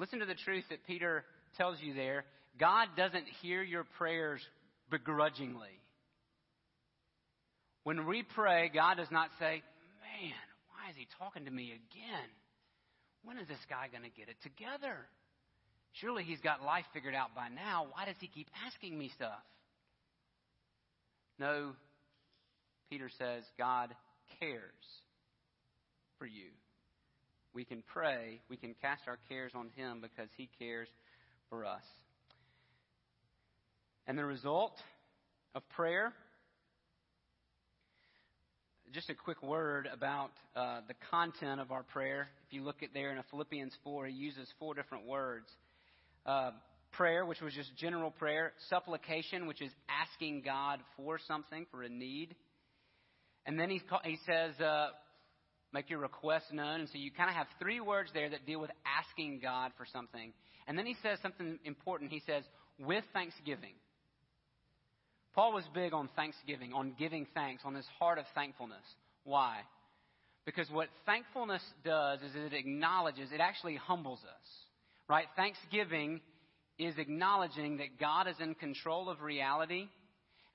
Listen 0.00 0.20
to 0.20 0.24
the 0.24 0.34
truth 0.34 0.64
that 0.70 0.86
Peter 0.86 1.26
tells 1.58 1.76
you 1.82 1.92
there. 1.92 2.24
God 2.58 2.88
doesn't 2.96 3.26
hear 3.42 3.62
your 3.62 3.84
prayers 3.98 4.40
begrudgingly. 4.90 5.76
When 7.84 8.06
we 8.06 8.22
pray, 8.22 8.70
God 8.72 8.96
does 8.96 9.10
not 9.10 9.28
say, 9.38 9.62
Man, 10.00 10.32
why 10.70 10.88
is 10.88 10.96
he 10.96 11.06
talking 11.18 11.44
to 11.44 11.50
me 11.50 11.72
again? 11.72 12.28
When 13.24 13.36
is 13.36 13.46
this 13.46 13.58
guy 13.68 13.88
going 13.92 14.10
to 14.10 14.16
get 14.16 14.30
it 14.30 14.36
together? 14.42 14.96
Surely 16.00 16.24
he's 16.24 16.40
got 16.40 16.62
life 16.64 16.86
figured 16.94 17.14
out 17.14 17.34
by 17.34 17.48
now. 17.48 17.88
Why 17.92 18.06
does 18.06 18.16
he 18.20 18.26
keep 18.26 18.48
asking 18.66 18.96
me 18.96 19.10
stuff? 19.14 19.44
No, 21.38 21.72
Peter 22.88 23.10
says 23.18 23.42
God 23.58 23.94
cares 24.40 24.62
for 26.18 26.24
you 26.24 26.48
we 27.54 27.64
can 27.64 27.82
pray, 27.92 28.40
we 28.48 28.56
can 28.56 28.74
cast 28.80 29.02
our 29.06 29.18
cares 29.28 29.52
on 29.54 29.70
Him 29.76 30.00
because 30.00 30.28
He 30.36 30.48
cares 30.58 30.88
for 31.48 31.64
us. 31.64 31.82
And 34.06 34.18
the 34.18 34.24
result 34.24 34.76
of 35.54 35.68
prayer, 35.70 36.12
just 38.92 39.10
a 39.10 39.14
quick 39.14 39.42
word 39.42 39.88
about 39.92 40.30
uh, 40.56 40.80
the 40.88 40.94
content 41.10 41.60
of 41.60 41.70
our 41.70 41.84
prayer. 41.84 42.28
If 42.48 42.52
you 42.52 42.64
look 42.64 42.82
at 42.82 42.88
there 42.92 43.12
in 43.12 43.22
Philippians 43.30 43.72
4, 43.84 44.06
he 44.06 44.14
uses 44.14 44.48
four 44.58 44.74
different 44.74 45.06
words. 45.06 45.46
Uh, 46.26 46.50
prayer, 46.92 47.24
which 47.24 47.40
was 47.40 47.54
just 47.54 47.74
general 47.76 48.10
prayer. 48.10 48.52
Supplication, 48.68 49.46
which 49.46 49.62
is 49.62 49.70
asking 49.88 50.42
God 50.42 50.80
for 50.96 51.18
something, 51.28 51.66
for 51.70 51.82
a 51.82 51.88
need. 51.88 52.34
And 53.46 53.58
then 53.58 53.70
he, 53.70 53.80
he 54.04 54.18
says, 54.26 54.58
uh, 54.60 54.88
make 55.72 55.90
your 55.90 56.00
request 56.00 56.46
known. 56.52 56.80
And 56.80 56.88
so 56.88 56.98
you 56.98 57.10
kind 57.10 57.30
of 57.30 57.36
have 57.36 57.46
three 57.58 57.80
words 57.80 58.10
there 58.12 58.28
that 58.30 58.46
deal 58.46 58.60
with 58.60 58.70
asking 58.84 59.40
God 59.42 59.72
for 59.76 59.86
something. 59.92 60.32
And 60.66 60.78
then 60.78 60.86
he 60.86 60.96
says 61.02 61.18
something 61.22 61.58
important. 61.64 62.10
He 62.10 62.22
says, 62.26 62.44
with 62.78 63.04
thanksgiving. 63.12 63.74
Paul 65.34 65.52
was 65.52 65.64
big 65.74 65.92
on 65.92 66.08
thanksgiving, 66.16 66.72
on 66.72 66.94
giving 66.98 67.26
thanks, 67.34 67.62
on 67.64 67.74
this 67.74 67.86
heart 67.98 68.18
of 68.18 68.24
thankfulness. 68.34 68.84
Why? 69.24 69.58
Because 70.44 70.68
what 70.70 70.88
thankfulness 71.06 71.62
does 71.84 72.20
is 72.20 72.34
it 72.34 72.52
acknowledges, 72.52 73.30
it 73.32 73.40
actually 73.40 73.76
humbles 73.76 74.20
us. 74.24 74.46
Right? 75.08 75.26
Thanksgiving 75.36 76.20
is 76.78 76.94
acknowledging 76.98 77.76
that 77.76 77.98
God 77.98 78.26
is 78.26 78.36
in 78.40 78.54
control 78.54 79.08
of 79.08 79.20
reality 79.20 79.88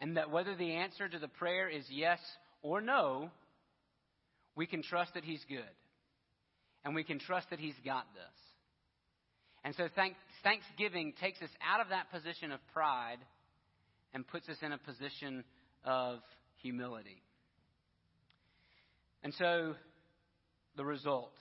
and 0.02 0.18
that 0.18 0.32
whether 0.32 0.56
the 0.56 0.74
answer 0.74 1.08
to 1.08 1.20
the 1.20 1.28
prayer 1.28 1.70
is 1.70 1.86
yes 1.90 2.20
or 2.62 2.82
no, 2.82 3.30
we 4.56 4.66
can 4.66 4.82
trust 4.82 5.14
that 5.14 5.24
He's 5.24 5.44
good. 5.48 5.64
And 6.84 6.94
we 6.94 7.04
can 7.04 7.20
trust 7.20 7.50
that 7.50 7.60
He's 7.60 7.76
got 7.84 8.06
this. 8.14 8.42
And 9.64 9.74
so 9.76 9.88
thank, 9.96 10.16
thanksgiving 10.44 11.14
takes 11.20 11.42
us 11.42 11.50
out 11.68 11.82
of 11.82 11.90
that 11.90 12.12
position 12.12 12.52
of 12.52 12.60
pride 12.74 13.18
and 14.14 14.28
puts 14.28 14.48
us 14.48 14.58
in 14.62 14.72
a 14.72 14.78
position 14.78 15.44
of 15.84 16.20
humility. 16.62 17.22
And 19.24 19.34
so, 19.34 19.74
the 20.78 20.86
result 20.86 21.34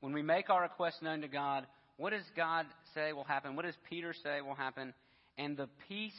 when 0.00 0.12
we 0.12 0.22
make 0.22 0.48
our 0.50 0.62
request 0.62 1.02
known 1.02 1.22
to 1.22 1.28
God, 1.28 1.66
what 1.96 2.10
does 2.10 2.22
God 2.36 2.66
say 2.94 3.12
will 3.12 3.24
happen? 3.24 3.56
What 3.56 3.64
does 3.64 3.74
Peter 3.90 4.14
say 4.22 4.40
will 4.40 4.54
happen? 4.54 4.94
And 5.36 5.56
the 5.56 5.68
peace 5.88 6.12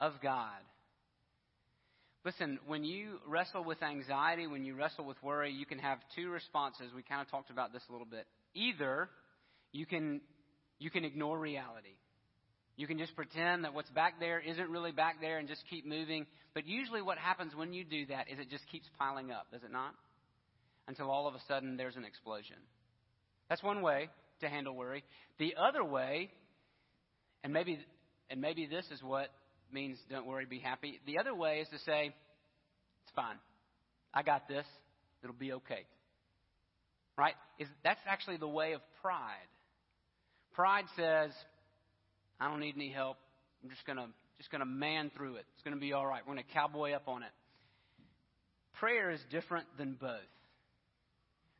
of 0.00 0.14
God 0.22 0.60
Listen, 2.24 2.58
when 2.66 2.84
you 2.84 3.18
wrestle 3.26 3.64
with 3.64 3.82
anxiety, 3.82 4.46
when 4.46 4.64
you 4.64 4.74
wrestle 4.74 5.04
with 5.04 5.22
worry, 5.22 5.52
you 5.52 5.66
can 5.66 5.78
have 5.78 5.98
two 6.16 6.30
responses. 6.30 6.86
We 6.94 7.02
kind 7.02 7.20
of 7.20 7.30
talked 7.30 7.50
about 7.50 7.72
this 7.72 7.82
a 7.88 7.92
little 7.92 8.06
bit. 8.06 8.26
Either 8.54 9.10
you 9.72 9.86
can 9.86 10.20
you 10.78 10.90
can 10.90 11.04
ignore 11.04 11.38
reality. 11.38 11.96
You 12.76 12.86
can 12.86 12.98
just 12.98 13.14
pretend 13.14 13.64
that 13.64 13.74
what's 13.74 13.90
back 13.90 14.18
there 14.18 14.40
isn't 14.40 14.70
really 14.70 14.90
back 14.90 15.20
there 15.20 15.38
and 15.38 15.46
just 15.46 15.62
keep 15.70 15.86
moving. 15.86 16.26
But 16.54 16.66
usually 16.66 17.02
what 17.02 17.18
happens 17.18 17.54
when 17.54 17.72
you 17.72 17.84
do 17.84 18.06
that 18.06 18.28
is 18.28 18.38
it 18.38 18.50
just 18.50 18.66
keeps 18.72 18.86
piling 18.98 19.30
up, 19.30 19.46
does 19.52 19.62
it 19.62 19.70
not? 19.70 19.94
until 20.86 21.10
all 21.10 21.26
of 21.26 21.34
a 21.34 21.40
sudden 21.48 21.76
there's 21.76 21.96
an 21.96 22.04
explosion. 22.04 22.56
That's 23.48 23.62
one 23.62 23.82
way 23.82 24.08
to 24.40 24.48
handle 24.48 24.74
worry. 24.74 25.04
The 25.38 25.54
other 25.56 25.84
way, 25.84 26.30
and 27.42 27.52
maybe 27.52 27.78
and 28.30 28.40
maybe 28.40 28.66
this 28.66 28.86
is 28.90 29.02
what 29.02 29.28
means 29.74 29.98
don't 30.08 30.26
worry, 30.26 30.46
be 30.46 30.60
happy. 30.60 31.00
The 31.06 31.18
other 31.18 31.34
way 31.34 31.58
is 31.58 31.68
to 31.68 31.78
say, 31.80 32.14
it's 33.04 33.12
fine. 33.14 33.36
I 34.14 34.22
got 34.22 34.48
this. 34.48 34.64
It'll 35.22 35.34
be 35.34 35.52
okay. 35.54 35.84
Right? 37.18 37.34
Is 37.58 37.68
that's 37.82 38.00
actually 38.06 38.38
the 38.38 38.48
way 38.48 38.72
of 38.72 38.80
pride. 39.02 39.48
Pride 40.52 40.84
says, 40.96 41.32
I 42.40 42.48
don't 42.48 42.60
need 42.60 42.76
any 42.76 42.90
help. 42.90 43.18
I'm 43.62 43.70
just 43.70 43.86
gonna 43.86 44.06
just 44.38 44.50
gonna 44.50 44.64
man 44.64 45.10
through 45.16 45.36
it. 45.36 45.44
It's 45.54 45.62
gonna 45.62 45.76
be 45.76 45.92
all 45.92 46.06
right. 46.06 46.22
We're 46.26 46.34
gonna 46.34 46.44
cowboy 46.52 46.92
up 46.92 47.08
on 47.08 47.22
it. 47.22 47.30
Prayer 48.74 49.10
is 49.10 49.20
different 49.30 49.66
than 49.78 49.96
both. 50.00 50.20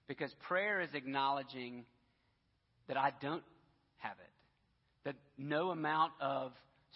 Because 0.07 0.31
prayer 0.49 0.81
is 0.81 0.91
acknowledging 0.95 1.85
that 2.89 2.97
I 2.97 3.13
don't 3.21 3.43
have 3.99 4.17
it. 4.19 4.31
That 5.05 5.17
no 5.39 5.71
amount 5.71 6.13
of 6.21 6.53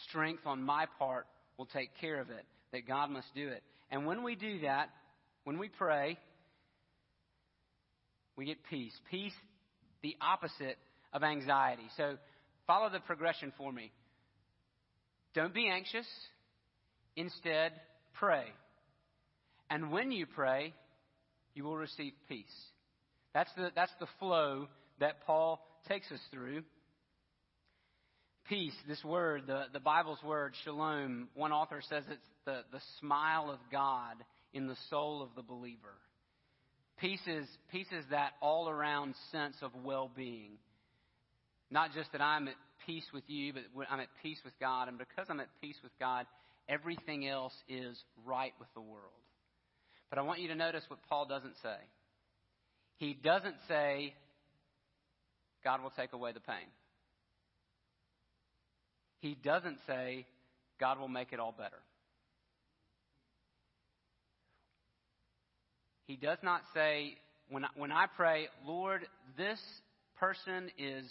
strength 0.09 0.43
on 0.47 0.63
my 0.63 0.87
part 0.99 1.27
will 1.57 1.67
take 1.67 1.91
care 2.01 2.21
of 2.21 2.31
it. 2.31 2.45
That 2.73 2.87
God 2.87 3.11
must 3.11 3.29
do 3.35 3.49
it. 3.49 3.63
And 3.91 4.07
when 4.07 4.23
we 4.23 4.35
do 4.35 4.61
that, 4.61 4.91
when 5.45 5.59
we 5.59 5.69
pray, 5.69 6.19
we 8.37 8.45
get 8.45 8.59
peace. 8.69 8.93
Peace, 9.11 9.33
the 10.03 10.15
opposite 10.21 10.77
of 11.13 11.23
anxiety. 11.23 11.89
So 11.97 12.17
follow 12.67 12.91
the 12.91 13.01
progression 13.01 13.53
for 13.57 13.73
me. 13.73 13.91
Don't 15.35 15.55
be 15.55 15.69
anxious. 15.69 16.07
Instead, 17.17 17.73
pray. 18.19 18.45
And 19.71 19.91
when 19.91 20.13
you 20.13 20.27
pray, 20.27 20.75
you 21.55 21.65
will 21.65 21.77
receive 21.77 22.13
peace. 22.29 22.45
That's 23.35 23.51
the, 23.57 23.71
that's 23.75 23.93
the 24.01 24.07
flow 24.19 24.69
that 25.01 25.25
Paul 25.27 25.61
takes 25.89 26.11
us 26.13 26.21
through. 26.31 26.63
Peace, 28.49 28.75
this 28.89 29.03
word, 29.05 29.43
the, 29.47 29.65
the 29.75 29.81
Bible's 29.81 30.23
word, 30.25 30.55
shalom, 30.65 31.29
one 31.35 31.53
author 31.53 31.83
says 31.87 32.03
it's 32.11 32.21
the, 32.47 32.63
the 32.73 32.81
smile 32.99 33.51
of 33.51 33.59
God 33.71 34.17
in 34.55 34.67
the 34.67 34.77
soul 34.89 35.23
of 35.23 35.29
the 35.37 35.43
believer. 35.43 35.95
Peace 36.99 37.21
is, 37.27 37.47
peace 37.71 37.87
is 37.93 38.05
that 38.11 38.33
all 38.41 38.71
around 38.71 39.15
sense 39.31 39.57
of 39.61 39.73
well 39.85 40.11
being. 40.17 40.53
Not 41.71 41.93
just 41.93 42.11
that 42.13 42.23
I'm 42.23 42.49
at 42.49 42.55
peace 42.87 43.05
with 43.13 43.25
you, 43.27 43.53
but 43.53 43.87
I'm 43.91 44.01
at 44.01 44.09
peace 44.23 44.39
with 44.43 44.55
God. 44.59 44.89
And 44.89 44.97
because 44.97 45.27
I'm 45.29 45.41
at 45.41 45.49
peace 45.61 45.77
with 45.83 45.93
God, 46.01 46.25
everything 46.71 47.29
else 47.29 47.53
is 47.69 47.99
right 48.25 48.55
with 48.59 48.69
the 48.75 48.81
world. 48.81 49.13
But 50.09 50.19
I 50.19 50.23
want 50.23 50.41
you 50.41 50.49
to 50.49 50.55
notice 50.55 50.85
what 50.89 51.01
Paul 51.11 51.27
doesn't 51.27 51.55
say. 51.63 51.77
He 52.97 53.13
doesn't 53.13 53.57
say, 53.69 54.15
God 55.63 55.83
will 55.83 55.93
take 55.95 56.15
away 56.15 56.33
the 56.33 56.41
pain. 56.41 56.67
He 59.21 59.37
doesn't 59.43 59.79
say, 59.87 60.27
God 60.79 60.99
will 60.99 61.09
make 61.09 61.33
it 61.33 61.41
all 61.41 61.55
better. 61.57 61.79
He 66.07 66.17
does 66.17 66.39
not 66.43 66.63
say, 66.73 67.17
when 67.51 67.65
I, 67.65 67.69
when 67.77 67.93
I 67.93 68.07
pray, 68.17 68.49
Lord, 68.65 69.07
this 69.37 69.61
person 70.19 70.71
is, 70.79 71.05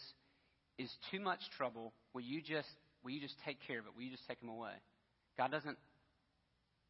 is 0.78 0.89
too 1.12 1.20
much 1.20 1.39
trouble. 1.58 1.93
Will 2.13 2.22
you 2.22 2.41
just, 2.41 2.67
will 3.04 3.12
you 3.12 3.22
just 3.22 3.36
take 3.46 3.58
care 3.67 3.80
of 3.80 3.86
it? 3.86 3.91
Will 3.96 4.04
you 4.04 4.12
just 4.12 4.28
take 4.28 4.41
him 4.41 4.50
away? 4.50 4.74
God 5.38 5.52
doesn't, 5.52 5.78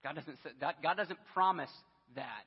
God 0.03 0.15
doesn't, 0.15 0.38
God, 0.62 0.75
God 0.82 0.97
doesn't 0.97 1.19
promise 1.34 1.71
that. 2.15 2.45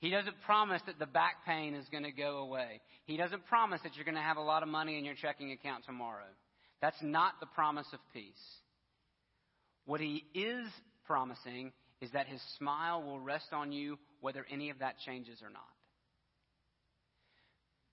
He 0.00 0.10
doesn't 0.10 0.36
promise 0.46 0.80
that 0.86 1.00
the 1.00 1.06
back 1.06 1.44
pain 1.44 1.74
is 1.74 1.84
going 1.90 2.04
to 2.04 2.12
go 2.12 2.38
away. 2.38 2.80
He 3.06 3.16
doesn't 3.16 3.46
promise 3.46 3.80
that 3.82 3.96
you're 3.96 4.04
going 4.04 4.14
to 4.14 4.20
have 4.20 4.36
a 4.36 4.42
lot 4.42 4.62
of 4.62 4.68
money 4.68 4.96
in 4.96 5.04
your 5.04 5.16
checking 5.16 5.50
account 5.50 5.84
tomorrow. 5.86 6.28
That's 6.80 7.02
not 7.02 7.40
the 7.40 7.46
promise 7.46 7.86
of 7.92 8.00
peace. 8.12 8.32
What 9.84 10.00
he 10.00 10.24
is 10.34 10.66
promising 11.06 11.72
is 12.00 12.10
that 12.12 12.26
his 12.26 12.40
smile 12.58 13.02
will 13.02 13.18
rest 13.20 13.52
on 13.52 13.72
you 13.72 13.98
whether 14.20 14.46
any 14.50 14.70
of 14.70 14.80
that 14.80 14.94
changes 15.04 15.38
or 15.42 15.50
not. 15.50 15.62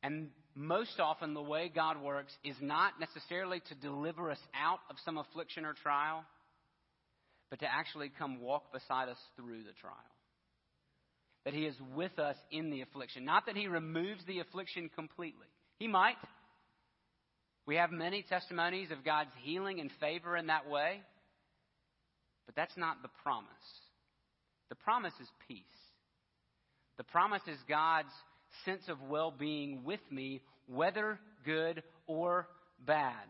And 0.04 0.30
most 0.54 1.00
often, 1.00 1.34
the 1.34 1.42
way 1.42 1.72
God 1.74 2.02
works 2.02 2.32
is 2.44 2.56
not 2.62 2.94
necessarily 3.00 3.62
to 3.70 3.76
deliver 3.76 4.30
us 4.30 4.40
out 4.54 4.80
of 4.90 4.98
some 5.04 5.18
affliction 5.18 5.66
or 5.66 5.74
trial, 5.74 6.24
but 7.50 7.60
to 7.60 7.66
actually 7.66 8.12
come 8.20 8.40
walk 8.40 8.72
beside 8.72 9.10
us 9.10 9.18
through 9.36 9.64
the 9.64 9.74
trial 9.82 9.96
that 11.46 11.54
He 11.54 11.66
is 11.66 11.76
with 11.96 12.18
us 12.20 12.36
in 12.52 12.72
the 12.72 12.82
affliction. 12.82 13.24
Not 13.24 13.46
that 13.46 13.56
He 13.56 13.68
removes 13.68 14.26
the 14.26 14.40
affliction 14.40 14.90
completely. 14.94 15.48
He 15.80 15.88
might. 15.88 16.16
We 17.66 17.76
have 17.76 17.92
many 17.92 18.24
testimonies 18.28 18.92
of 18.92 19.04
God's 19.04 19.32
healing 19.44 19.80
and 19.80 19.90
favor 20.00 20.38
in 20.38 20.48
that 20.48 20.70
way. 20.70 21.02
But 22.46 22.56
that's 22.56 22.78
not 22.78 23.02
the 23.02 23.10
promise. 23.24 23.50
The 24.70 24.76
promise 24.76 25.14
is 25.20 25.28
peace. 25.48 25.64
The 26.98 27.04
promise 27.04 27.42
is 27.48 27.58
God's 27.68 28.14
sense 28.64 28.84
of 28.88 29.02
well 29.10 29.32
being 29.32 29.84
with 29.84 30.00
me, 30.12 30.42
whether 30.68 31.20
good 31.44 31.84
or 32.08 32.48
bad. 32.86 33.26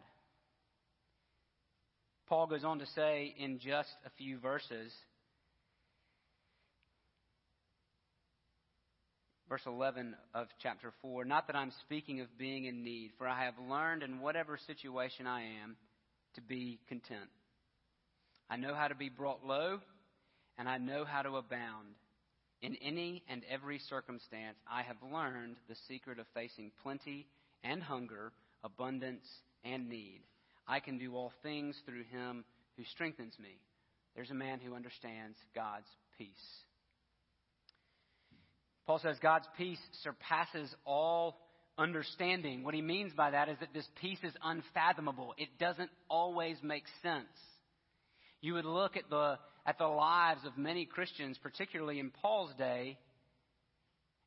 Paul 2.27 2.47
goes 2.47 2.63
on 2.63 2.79
to 2.79 2.85
say 2.87 3.33
in 3.37 3.59
just 3.59 3.89
a 4.05 4.09
few 4.17 4.39
verses 4.39 4.91
verse 9.49 9.61
11 9.65 10.15
of 10.33 10.47
chapter 10.61 10.91
4 11.01 11.25
Not 11.25 11.47
that 11.47 11.55
I'm 11.55 11.71
speaking 11.81 12.21
of 12.21 12.37
being 12.37 12.65
in 12.65 12.83
need, 12.83 13.11
for 13.17 13.27
I 13.27 13.45
have 13.45 13.55
learned 13.69 14.03
in 14.03 14.19
whatever 14.19 14.57
situation 14.65 15.27
I 15.27 15.41
am 15.63 15.75
to 16.35 16.41
be 16.41 16.79
content. 16.87 17.29
I 18.49 18.57
know 18.57 18.75
how 18.75 18.87
to 18.87 18.95
be 18.95 19.09
brought 19.09 19.45
low, 19.45 19.79
and 20.57 20.69
I 20.69 20.77
know 20.77 21.05
how 21.05 21.21
to 21.21 21.37
abound. 21.37 21.95
In 22.61 22.75
any 22.77 23.23
and 23.27 23.43
every 23.49 23.79
circumstance, 23.89 24.57
I 24.71 24.83
have 24.83 24.97
learned 25.11 25.57
the 25.67 25.75
secret 25.87 26.19
of 26.19 26.25
facing 26.33 26.71
plenty 26.83 27.27
and 27.63 27.81
hunger, 27.81 28.31
abundance 28.63 29.27
and 29.63 29.89
need. 29.89 30.21
I 30.67 30.79
can 30.79 30.97
do 30.97 31.15
all 31.15 31.31
things 31.43 31.75
through 31.85 32.03
him 32.11 32.43
who 32.77 32.83
strengthens 32.85 33.37
me. 33.39 33.59
There's 34.15 34.31
a 34.31 34.35
man 34.35 34.59
who 34.59 34.75
understands 34.75 35.37
God's 35.53 35.89
peace. 36.17 36.65
Paul 38.85 38.99
says 38.99 39.17
God's 39.21 39.47
peace 39.57 39.79
surpasses 40.03 40.73
all 40.85 41.37
understanding. 41.77 42.63
What 42.63 42.73
he 42.73 42.81
means 42.81 43.13
by 43.13 43.31
that 43.31 43.49
is 43.49 43.57
that 43.59 43.73
this 43.73 43.87
peace 43.99 44.19
is 44.23 44.33
unfathomable. 44.43 45.33
It 45.37 45.49
doesn't 45.59 45.89
always 46.09 46.57
make 46.63 46.83
sense. 47.01 47.25
You 48.41 48.53
would 48.53 48.65
look 48.65 48.95
at 48.95 49.09
the, 49.09 49.37
at 49.65 49.77
the 49.77 49.87
lives 49.87 50.41
of 50.45 50.57
many 50.57 50.85
Christians, 50.85 51.37
particularly 51.41 51.99
in 51.99 52.11
Paul's 52.11 52.53
day, 52.57 52.97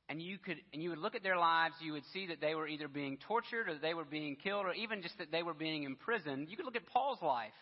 and 0.09 0.23
you 0.23 0.39
could 0.39 0.57
and 0.73 0.83
you 0.83 0.91
would 0.91 0.99
look 0.99 1.15
at 1.15 1.23
their 1.23 1.37
lives, 1.37 1.75
you 1.81 1.93
would 1.93 2.05
see 2.13 2.27
that 2.29 2.41
they 2.41 2.55
were 2.55 2.67
either 2.67 2.89
being 2.89 3.19
tortured 3.29 3.69
or 3.69 3.79
they 3.79 3.95
were 3.95 4.07
being 4.07 4.37
killed 4.37 4.65
or 4.65 4.73
even 4.73 5.03
just 5.03 5.19
that 5.19 5.31
they 5.31 5.43
were 5.43 5.55
being 5.55 5.83
imprisoned. 5.83 6.49
You 6.49 6.57
could 6.57 6.65
look 6.65 6.77
at 6.77 6.87
Paul's 6.87 7.21
life. 7.21 7.53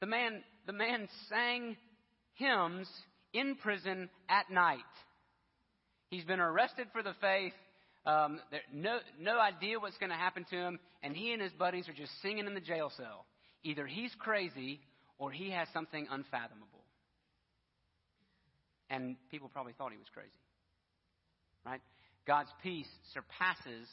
The 0.00 0.06
man 0.06 0.42
the 0.66 0.72
man 0.72 1.08
sang 1.30 1.76
hymns 2.34 2.88
in 3.32 3.56
prison 3.56 4.10
at 4.28 4.50
night. 4.50 4.80
He's 6.12 6.24
been 6.24 6.40
arrested 6.40 6.88
for 6.92 7.02
the 7.02 7.14
faith. 7.22 7.54
Um, 8.04 8.38
no, 8.70 8.98
no 9.18 9.40
idea 9.40 9.80
what's 9.80 9.96
going 9.96 10.10
to 10.10 10.16
happen 10.16 10.44
to 10.50 10.56
him, 10.56 10.78
and 11.02 11.16
he 11.16 11.32
and 11.32 11.40
his 11.40 11.52
buddies 11.52 11.88
are 11.88 11.94
just 11.94 12.12
singing 12.20 12.46
in 12.46 12.52
the 12.52 12.60
jail 12.60 12.92
cell. 12.98 13.24
Either 13.64 13.86
he's 13.86 14.14
crazy 14.18 14.80
or 15.16 15.30
he 15.30 15.50
has 15.52 15.68
something 15.72 16.06
unfathomable. 16.10 16.84
And 18.90 19.16
people 19.30 19.48
probably 19.48 19.72
thought 19.72 19.90
he 19.90 19.96
was 19.96 20.06
crazy. 20.12 20.28
Right? 21.64 21.80
God's 22.26 22.50
peace 22.62 22.88
surpasses 23.14 23.88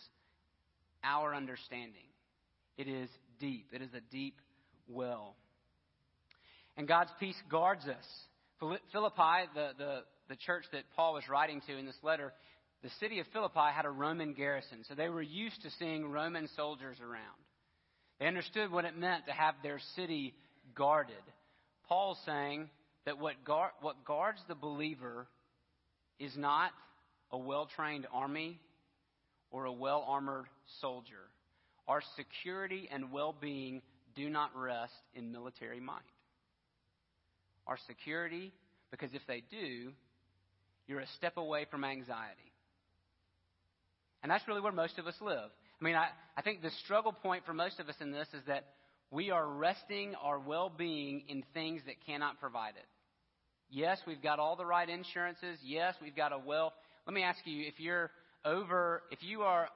our 1.05 1.34
understanding. 1.34 2.10
It 2.77 2.89
is 2.89 3.08
deep. 3.39 3.67
It 3.71 3.82
is 3.82 3.93
a 3.95 4.01
deep 4.12 4.36
well. 4.89 5.38
And 6.75 6.86
God's 6.86 7.12
peace 7.17 7.41
guards 7.49 7.86
us. 7.86 8.75
Philippi, 8.91 9.47
the, 9.55 9.69
the 9.77 9.99
the 10.29 10.35
church 10.35 10.65
that 10.71 10.83
Paul 10.95 11.13
was 11.13 11.27
writing 11.27 11.61
to 11.67 11.77
in 11.77 11.85
this 11.85 11.97
letter, 12.03 12.31
the 12.83 12.89
city 12.99 13.19
of 13.19 13.25
Philippi 13.33 13.73
had 13.73 13.85
a 13.85 13.89
Roman 13.89 14.33
garrison, 14.33 14.85
so 14.87 14.95
they 14.95 15.09
were 15.09 15.21
used 15.21 15.61
to 15.63 15.69
seeing 15.79 16.09
Roman 16.09 16.47
soldiers 16.55 16.97
around. 17.01 17.39
They 18.19 18.27
understood 18.27 18.71
what 18.71 18.85
it 18.85 18.97
meant 18.97 19.25
to 19.25 19.33
have 19.33 19.55
their 19.63 19.79
city 19.95 20.33
guarded. 20.75 21.15
Paul's 21.87 22.19
saying 22.25 22.69
that 23.05 23.19
what, 23.19 23.43
guard, 23.43 23.71
what 23.81 24.05
guards 24.05 24.39
the 24.47 24.55
believer 24.55 25.27
is 26.19 26.35
not 26.37 26.71
a 27.31 27.37
well 27.37 27.67
trained 27.75 28.05
army 28.13 28.59
or 29.51 29.65
a 29.65 29.73
well 29.73 30.05
armored 30.07 30.45
soldier. 30.81 31.29
Our 31.87 32.01
security 32.15 32.87
and 32.91 33.11
well 33.11 33.33
being 33.39 33.81
do 34.15 34.29
not 34.29 34.51
rest 34.55 34.93
in 35.15 35.31
military 35.31 35.79
might. 35.79 36.01
Our 37.65 37.77
security, 37.87 38.51
because 38.91 39.09
if 39.13 39.21
they 39.27 39.43
do, 39.49 39.91
you're 40.89 40.99
a 41.02 41.08
step 41.17 41.38
away 41.38 41.67
from 41.69 41.84
anxiety. 41.84 42.52
And 44.23 44.32
that's 44.32 44.45
really 44.47 44.60
where 44.60 44.71
most 44.71 44.97
of 44.97 45.06
us 45.06 45.13
live. 45.21 45.52
I 45.80 45.86
mean, 45.86 45.95
I, 45.95 46.08
I 46.36 46.41
think 46.41 46.63
the 46.63 46.71
struggle 46.84 47.13
point 47.13 47.45
for 47.45 47.54
most 47.54 47.80
of 47.80 47.88
us 47.88 47.95
in 48.02 48.12
this 48.12 48.28
is 48.34 48.41
that 48.47 48.65
we 49.12 49.30
are 49.30 49.47
resting 49.47 50.15
our 50.15 50.39
well 50.39 50.71
being 50.75 51.23
in 51.30 51.43
things 51.54 51.82
that 51.86 51.95
cannot 52.08 52.39
provide 52.39 52.73
it. 52.75 52.86
Yes, 53.69 53.99
we've 54.08 54.21
got 54.21 54.39
all 54.39 54.56
the 54.56 54.65
right 54.65 54.89
insurances. 54.89 55.60
Yes, 55.63 55.93
we've 56.02 56.15
got 56.15 56.34
a 56.34 56.39
well. 56.39 56.73
Let 57.06 57.13
me 57.13 57.21
ask 57.21 57.38
you 57.45 57.67
if 57.67 57.80
you're 57.80 58.10
over, 58.43 59.04
if 59.12 59.19
you 59.21 59.41
are 59.43 59.69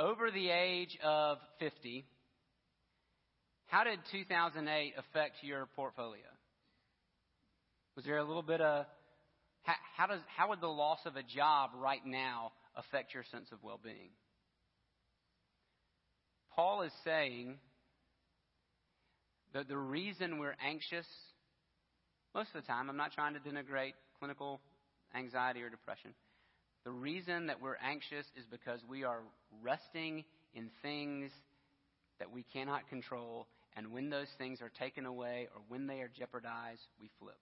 over 0.00 0.32
the 0.32 0.50
age 0.50 0.98
of 1.02 1.38
50, 1.60 2.04
how 3.66 3.84
did 3.84 4.00
2008 4.10 4.94
affect 4.98 5.36
your 5.42 5.66
portfolio? 5.76 6.22
Was 7.94 8.04
there 8.04 8.18
a 8.18 8.24
little 8.24 8.42
bit 8.42 8.60
of 8.60 8.84
how, 9.96 10.06
does 10.06 10.20
how 10.36 10.48
would 10.50 10.60
the 10.60 10.66
loss 10.66 11.00
of 11.06 11.16
a 11.16 11.22
job 11.22 11.70
right 11.74 12.04
now 12.04 12.52
affect 12.76 13.14
your 13.14 13.24
sense 13.30 13.48
of 13.52 13.62
well-being? 13.62 14.10
Paul 16.54 16.82
is 16.82 16.92
saying 17.04 17.56
that 19.52 19.68
the 19.68 19.76
reason 19.76 20.38
we're 20.38 20.56
anxious 20.64 21.06
most 22.36 22.54
of 22.54 22.60
the 22.60 22.66
time, 22.66 22.90
I'm 22.90 22.98
not 22.98 23.12
trying 23.12 23.32
to 23.32 23.40
denigrate 23.40 23.94
clinical 24.18 24.60
anxiety 25.16 25.62
or 25.62 25.70
depression. 25.70 26.10
The 26.84 26.90
reason 26.90 27.46
that 27.46 27.62
we're 27.62 27.78
anxious 27.82 28.26
is 28.36 28.44
because 28.50 28.80
we 28.86 29.04
are 29.04 29.20
resting 29.62 30.22
in 30.52 30.68
things 30.82 31.30
that 32.18 32.30
we 32.30 32.44
cannot 32.52 32.90
control, 32.90 33.46
and 33.74 33.90
when 33.90 34.10
those 34.10 34.28
things 34.36 34.60
are 34.60 34.70
taken 34.78 35.06
away 35.06 35.48
or 35.54 35.62
when 35.68 35.86
they 35.86 36.00
are 36.00 36.10
jeopardized, 36.14 36.82
we 37.00 37.08
flip. 37.18 37.38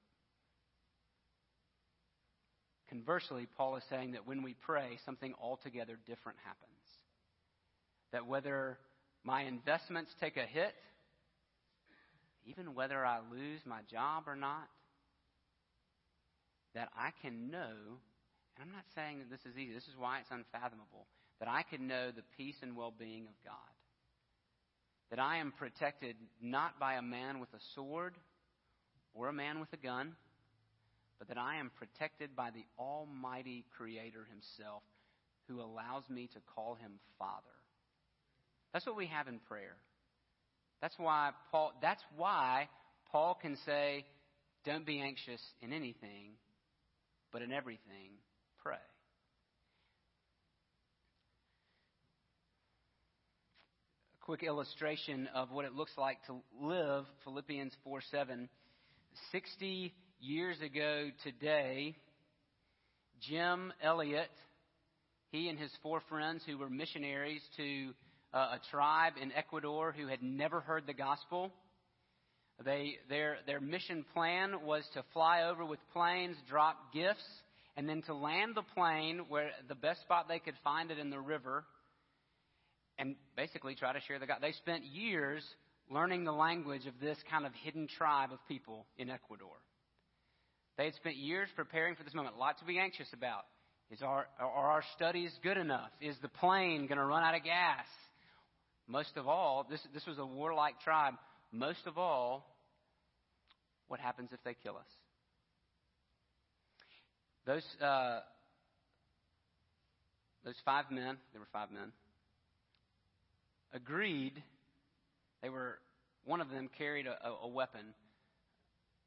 Conversely, 2.95 3.49
Paul 3.57 3.75
is 3.75 3.83
saying 3.91 4.13
that 4.13 4.25
when 4.25 4.45
we 4.45 4.55
pray, 4.55 5.01
something 5.05 5.35
altogether 5.43 5.99
different 6.07 6.39
happens. 6.45 6.79
That 8.13 8.29
whether 8.29 8.79
my 9.25 9.43
investments 9.43 10.13
take 10.21 10.37
a 10.37 10.47
hit, 10.47 10.73
even 12.47 12.77
whether 12.77 13.05
I 13.05 13.19
lose 13.33 13.59
my 13.67 13.81
job 13.91 14.29
or 14.29 14.37
not, 14.37 14.69
that 16.77 16.89
I 16.97 17.11
can 17.21 17.51
know, 17.51 17.99
and 18.55 18.63
I'm 18.63 18.71
not 18.71 18.85
saying 18.95 19.19
that 19.19 19.29
this 19.29 19.41
is 19.41 19.59
easy, 19.59 19.75
this 19.75 19.89
is 19.89 19.99
why 19.99 20.21
it's 20.21 20.31
unfathomable, 20.31 21.09
that 21.41 21.49
I 21.49 21.65
can 21.69 21.89
know 21.89 22.13
the 22.13 22.23
peace 22.37 22.59
and 22.63 22.77
well 22.77 22.95
being 22.97 23.23
of 23.27 23.35
God. 23.45 23.75
That 25.11 25.19
I 25.19 25.39
am 25.39 25.53
protected 25.59 26.15
not 26.41 26.79
by 26.79 26.95
a 26.95 27.03
man 27.03 27.41
with 27.41 27.53
a 27.55 27.63
sword 27.75 28.15
or 29.15 29.27
a 29.27 29.33
man 29.33 29.59
with 29.59 29.73
a 29.73 29.79
gun, 29.79 30.13
but 31.19 31.29
that 31.29 31.39
I 31.39 31.57
am 31.57 31.71
protected 31.77 32.35
by 32.37 32.51
the 32.51 32.65
Almighty 32.79 33.65
Creator 33.77 34.27
Himself 34.31 34.83
who 35.49 35.61
allows 35.61 36.09
me 36.09 36.29
to 36.33 36.41
call 36.55 36.75
Him 36.75 36.93
Father. 37.19 37.43
That's 38.73 38.87
what 38.87 38.97
we 38.97 39.07
have 39.07 39.29
in 39.29 39.39
prayer. 39.41 39.77
That's 40.81 40.99
why 40.99 41.31
Paul 41.51 41.73
that's 41.81 42.03
why 42.17 42.69
Paul 43.11 43.39
can 43.41 43.57
say, 43.65 44.05
Don't 44.65 44.85
be 44.85 45.01
anxious 45.01 45.41
in 45.63 45.73
anything, 45.73 46.33
but 47.33 47.43
in 47.43 47.53
everything, 47.53 48.19
pray. 48.63 48.75
A 54.21 54.25
quick 54.25 54.43
illustration 54.43 55.29
of 55.35 55.53
what 55.53 55.65
it 55.65 55.75
looks 55.75 55.93
like 55.97 56.19
to 56.27 56.37
live 56.61 57.05
Philippians 57.25 57.73
4 57.85 58.01
7. 58.11 58.49
60 59.31 59.95
years 60.21 60.61
ago 60.61 61.11
today, 61.23 61.97
Jim 63.21 63.73
Elliot, 63.83 64.31
he 65.31 65.49
and 65.49 65.59
his 65.59 65.71
four 65.83 66.01
friends 66.09 66.43
who 66.47 66.59
were 66.59 66.71
missionaries 66.71 67.43
to 67.57 67.91
uh, 68.33 68.57
a 68.57 68.61
tribe 68.71 69.15
in 69.21 69.33
Ecuador 69.33 69.93
who 69.93 70.07
had 70.07 70.23
never 70.23 70.61
heard 70.61 70.87
the 70.87 70.95
gospel, 70.95 71.53
they, 72.65 72.97
their, 73.09 73.39
their 73.47 73.61
mission 73.61 74.05
plan 74.15 74.65
was 74.65 74.85
to 74.95 75.03
fly 75.13 75.45
over 75.45 75.65
with 75.65 75.81
planes, 75.93 76.37
drop 76.49 76.93
gifts, 76.93 77.25
and 77.77 77.89
then 77.89 78.03
to 78.03 78.15
land 78.15 78.55
the 78.55 78.63
plane 78.75 79.23
where 79.29 79.51
the 79.69 79.75
best 79.75 80.01
spot 80.03 80.29
they 80.29 80.39
could 80.39 80.55
find 80.63 80.91
it 80.91 80.99
in 80.99 81.11
the 81.11 81.19
river, 81.19 81.65
and 82.97 83.17
basically 83.37 83.75
try 83.75 83.93
to 83.93 84.01
share 84.03 84.19
the 84.19 84.27
gospel. 84.27 84.49
They 84.49 84.53
spent 84.53 84.85
years 84.85 85.43
learning 85.91 86.25
the 86.25 86.33
language 86.33 86.87
of 86.87 86.95
this 87.01 87.19
kind 87.29 87.45
of 87.45 87.53
hidden 87.65 87.89
tribe 87.89 88.33
of 88.33 88.39
people 88.47 88.87
in 88.97 89.11
Ecuador. 89.11 89.57
They 90.77 90.87
had 90.87 90.95
spent 90.95 91.17
years 91.17 91.49
preparing 91.55 91.95
for 91.95 92.03
this 92.03 92.15
moment. 92.15 92.37
A 92.37 92.39
lot 92.39 92.59
to 92.59 92.65
be 92.65 92.79
anxious 92.79 93.09
about. 93.13 93.45
Is 93.91 94.03
our, 94.03 94.27
are 94.41 94.71
our 94.73 94.83
studies 94.97 95.31
good 95.43 95.57
enough? 95.57 95.91
Is 96.01 96.17
the 96.23 96.29
plane 96.29 96.87
going 96.87 96.99
to 96.99 97.05
run 97.05 97.23
out 97.23 97.35
of 97.35 97.45
gas? 97.45 97.87
Most 98.89 99.17
of 99.17 99.29
all, 99.29 99.67
this, 99.69 99.81
this 99.93 100.05
was 100.07 100.19
a 100.19 100.27
warlike 100.27 100.81
tribe. 100.81 101.15
Most 101.53 101.87
of 101.87 101.97
all, 101.97 102.55
what 103.89 104.01
happens 104.01 104.31
if 104.33 104.43
they 104.45 104.57
kill 104.63 104.77
us? 104.77 104.87
Those, 107.47 107.65
uh, 107.81 108.21
those 110.45 110.55
five 110.65 110.87
men, 110.91 111.17
there 111.33 111.41
were 111.41 111.49
five 111.53 111.71
men, 111.71 111.93
agreed. 113.73 114.43
They 115.43 115.51
were, 115.51 115.79
one 116.25 116.41
of 116.41 116.49
them 116.49 116.69
carried 116.77 117.07
a, 117.07 117.17
a 117.43 117.49
weapon, 117.49 117.95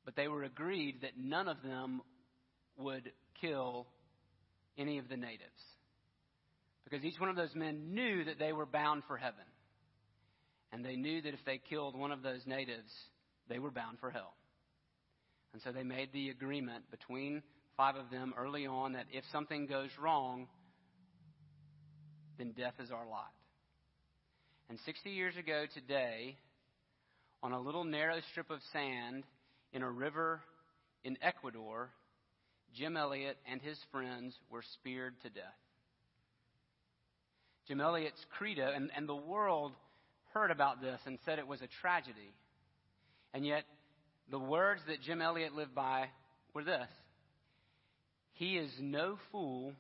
but 0.08 0.16
they 0.16 0.30
were 0.30 0.44
agreed 0.44 1.02
that 1.02 1.18
none 1.22 1.50
of 1.50 1.62
them 1.62 2.02
would 2.78 3.12
kill 3.42 3.86
any 4.78 5.00
of 5.00 5.10
the 5.10 5.18
natives. 5.18 5.52
Because 6.86 7.04
each 7.04 7.20
one 7.20 7.30
of 7.30 7.36
those 7.36 7.54
men 7.54 7.94
knew 7.94 8.24
that 8.24 8.40
they 8.40 8.54
were 8.54 8.66
bound 8.66 9.04
for 9.06 9.18
heaven. 9.18 9.44
And 10.72 10.86
they 10.86 10.96
knew 10.96 11.22
that 11.24 11.34
if 11.34 11.44
they 11.46 11.60
killed 11.70 11.94
one 11.94 12.14
of 12.14 12.24
those 12.24 12.40
natives, 12.46 12.90
they 13.50 13.60
were 13.60 13.70
bound 13.70 14.00
for 14.00 14.10
hell. 14.10 14.34
And 15.52 15.62
so 15.62 15.74
they 15.74 15.84
made 15.84 16.14
the 16.14 16.30
agreement 16.30 16.90
between 16.90 17.44
five 17.76 17.98
of 17.98 18.10
them 18.10 18.34
early 18.38 18.66
on 18.66 18.94
that 18.94 19.08
if 19.12 19.26
something 19.34 19.68
goes 19.68 19.90
wrong, 20.02 20.48
then 22.38 22.54
death 22.58 22.76
is 22.80 22.92
our 22.92 23.10
lot. 23.10 23.34
And 24.70 24.80
60 24.86 25.10
years 25.10 25.36
ago 25.36 25.66
today, 25.74 26.38
on 27.44 27.52
a 27.52 27.60
little 27.60 27.84
narrow 27.84 28.22
strip 28.32 28.50
of 28.50 28.60
sand 28.72 29.26
in 29.78 29.84
a 29.84 29.92
river 29.92 30.42
in 31.04 31.20
Ecuador, 31.22 31.92
Jim 32.76 32.98
Elliot 32.98 33.38
and 33.50 33.62
his 33.62 33.78
friends 33.92 34.36
were 34.50 34.64
speared 34.74 35.14
to 35.22 35.30
death. 35.30 35.44
Jim 37.68 37.80
Elliot's 37.80 38.26
credo, 38.40 38.72
and, 38.76 38.90
and 38.96 39.08
the 39.08 39.16
world 39.16 39.74
heard 40.34 40.50
about 40.50 40.82
this 40.82 41.00
and 41.06 41.20
said 41.24 41.38
it 41.38 41.48
was 41.48 41.62
a 41.62 41.68
tragedy. 41.80 42.34
And 43.36 43.46
yet, 43.46 43.66
the 44.32 44.40
words 44.40 44.82
that 44.88 45.00
Jim 45.02 45.22
Elliot 45.22 45.54
lived 45.54 45.76
by 45.76 46.08
were 46.56 46.64
this 46.64 46.90
He 48.34 48.58
is 48.58 48.72
no 48.80 49.20
fool 49.32 49.74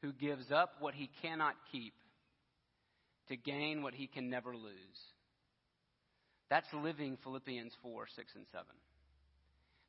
who 0.00 0.14
gives 0.14 0.50
up 0.50 0.76
what 0.80 0.94
he 0.94 1.10
cannot 1.20 1.56
keep 1.70 1.92
to 3.28 3.36
gain 3.36 3.82
what 3.82 3.92
he 3.92 4.06
can 4.06 4.30
never 4.30 4.56
lose. 4.56 4.98
That's 6.48 6.72
living 6.72 7.18
Philippians 7.22 7.74
4, 7.82 8.06
6, 8.16 8.32
and 8.36 8.46
7. 8.50 8.64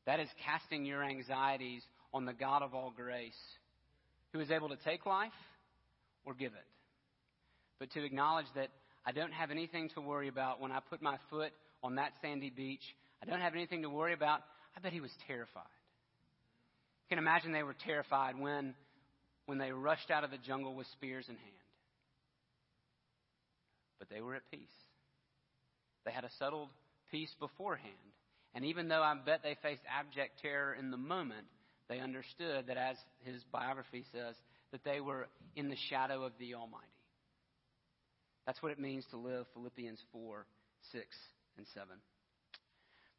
That 0.05 0.19
is 0.19 0.29
casting 0.45 0.85
your 0.85 1.03
anxieties 1.03 1.83
on 2.13 2.25
the 2.25 2.33
God 2.33 2.61
of 2.61 2.73
all 2.73 2.93
grace, 2.95 3.33
who 4.31 4.39
is 4.39 4.51
able 4.51 4.69
to 4.69 4.77
take 4.85 5.05
life 5.05 5.31
or 6.25 6.33
give 6.33 6.53
it. 6.53 6.67
But 7.79 7.91
to 7.91 8.03
acknowledge 8.03 8.45
that 8.55 8.69
I 9.05 9.11
don't 9.11 9.33
have 9.33 9.51
anything 9.51 9.89
to 9.95 10.01
worry 10.01 10.27
about 10.27 10.61
when 10.61 10.71
I 10.71 10.79
put 10.89 11.01
my 11.01 11.17
foot 11.29 11.51
on 11.83 11.95
that 11.95 12.11
sandy 12.21 12.49
beach. 12.49 12.81
I 13.21 13.25
don't 13.25 13.41
have 13.41 13.53
anything 13.53 13.83
to 13.83 13.89
worry 13.89 14.13
about. 14.13 14.41
I 14.75 14.79
bet 14.79 14.91
he 14.91 15.01
was 15.01 15.11
terrified. 15.27 15.63
You 17.03 17.17
can 17.17 17.19
imagine 17.19 17.51
they 17.51 17.63
were 17.63 17.75
terrified 17.85 18.39
when, 18.39 18.73
when 19.45 19.59
they 19.59 19.71
rushed 19.71 20.09
out 20.09 20.23
of 20.23 20.31
the 20.31 20.37
jungle 20.37 20.73
with 20.73 20.87
spears 20.93 21.25
in 21.29 21.35
hand. 21.35 21.51
But 23.99 24.09
they 24.09 24.21
were 24.21 24.35
at 24.35 24.41
peace. 24.49 24.59
They 26.05 26.11
had 26.11 26.23
a 26.23 26.31
settled 26.39 26.69
peace 27.11 27.33
beforehand. 27.39 27.93
And 28.55 28.63
even 28.65 28.87
though 28.87 29.03
I 29.03 29.13
bet 29.13 29.41
they 29.43 29.57
faced 29.61 29.81
abject 29.87 30.41
terror 30.41 30.73
in 30.73 30.89
the 30.89 30.97
moment, 30.97 31.45
they 31.89 31.99
understood 31.99 32.67
that, 32.67 32.77
as 32.77 32.95
his 33.23 33.43
biography 33.51 34.05
says, 34.11 34.35
that 34.71 34.83
they 34.83 35.01
were 35.01 35.27
in 35.55 35.69
the 35.69 35.75
shadow 35.89 36.23
of 36.23 36.31
the 36.39 36.55
Almighty. 36.55 36.87
That's 38.45 38.61
what 38.63 38.71
it 38.71 38.79
means 38.79 39.05
to 39.11 39.17
live 39.17 39.45
Philippians 39.53 39.99
4, 40.13 40.45
6, 40.93 41.05
and 41.57 41.67
7. 41.73 41.87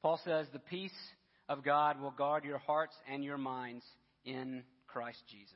Paul 0.03 0.19
says, 0.25 0.47
The 0.53 0.59
peace 0.59 0.91
of 1.49 1.65
God 1.65 2.01
will 2.01 2.13
guard 2.13 2.45
your 2.45 2.59
hearts 2.59 2.95
and 3.13 3.23
your 3.23 3.39
minds 3.39 3.85
in 4.25 4.63
Christ 4.87 5.23
Jesus. 5.31 5.53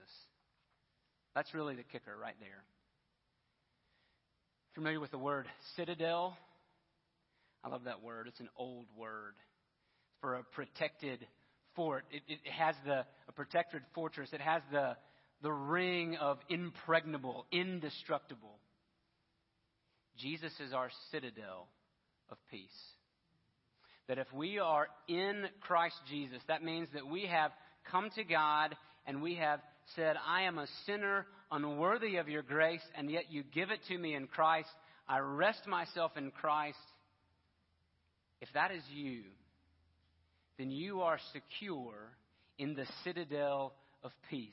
That's 1.35 1.55
really 1.55 1.77
the 1.77 1.85
kicker 1.85 2.17
right 2.21 2.37
there. 2.39 2.65
Familiar 4.75 5.01
with 5.01 5.11
the 5.11 5.19
word 5.19 5.47
citadel? 5.77 6.37
I 7.65 7.69
love 7.69 7.85
that 7.85 8.03
word. 8.03 8.27
It's 8.29 8.41
an 8.41 8.49
old 8.57 8.87
word 8.97 9.35
for 10.21 10.35
a 10.35 10.45
protected 10.45 11.27
fort. 11.77 12.05
It, 12.11 12.23
it 12.29 12.51
has 12.51 12.75
the 12.85 13.05
a 13.29 13.33
protected 13.33 13.83
fortress. 13.95 14.31
It 14.33 14.41
has 14.41 14.63
the 14.73 14.97
the 15.43 15.53
ring 15.53 16.17
of 16.17 16.39
impregnable, 16.49 17.47
indestructible. 17.51 18.59
Jesus 20.19 20.53
is 20.61 20.73
our 20.73 20.91
citadel 21.11 21.69
of 22.31 22.37
peace. 22.51 22.69
That 24.09 24.19
if 24.19 24.31
we 24.35 24.59
are 24.59 24.89
in 25.09 25.47
Christ 25.61 25.97
Jesus, 26.11 26.41
that 26.49 26.63
means 26.63 26.89
that 26.95 27.07
we 27.07 27.27
have 27.27 27.53
come 27.91 28.11
to 28.17 28.25
God 28.25 28.77
and 29.07 29.23
we 29.23 29.37
have 29.37 29.61
said, 29.97 30.17
I 30.27 30.43
am 30.43 30.59
a 30.59 30.67
sinner 30.85 31.27
unworthy 31.51 32.17
of 32.17 32.29
your 32.29 32.43
grace, 32.43 32.83
and 32.97 33.11
yet 33.11 33.25
you 33.31 33.43
give 33.43 33.71
it 33.71 33.81
to 33.89 33.97
me 33.97 34.15
in 34.15 34.27
Christ. 34.27 34.69
I 35.09 35.19
rest 35.19 35.67
myself 35.67 36.13
in 36.17 36.31
Christ. 36.31 36.77
If 38.41 38.49
that 38.55 38.73
is 38.73 38.83
you, 38.93 39.23
then 40.61 40.71
you 40.71 41.01
are 41.01 41.19
secure 41.33 42.13
in 42.59 42.75
the 42.75 42.85
citadel 43.03 43.73
of 44.03 44.13
peace. 44.29 44.53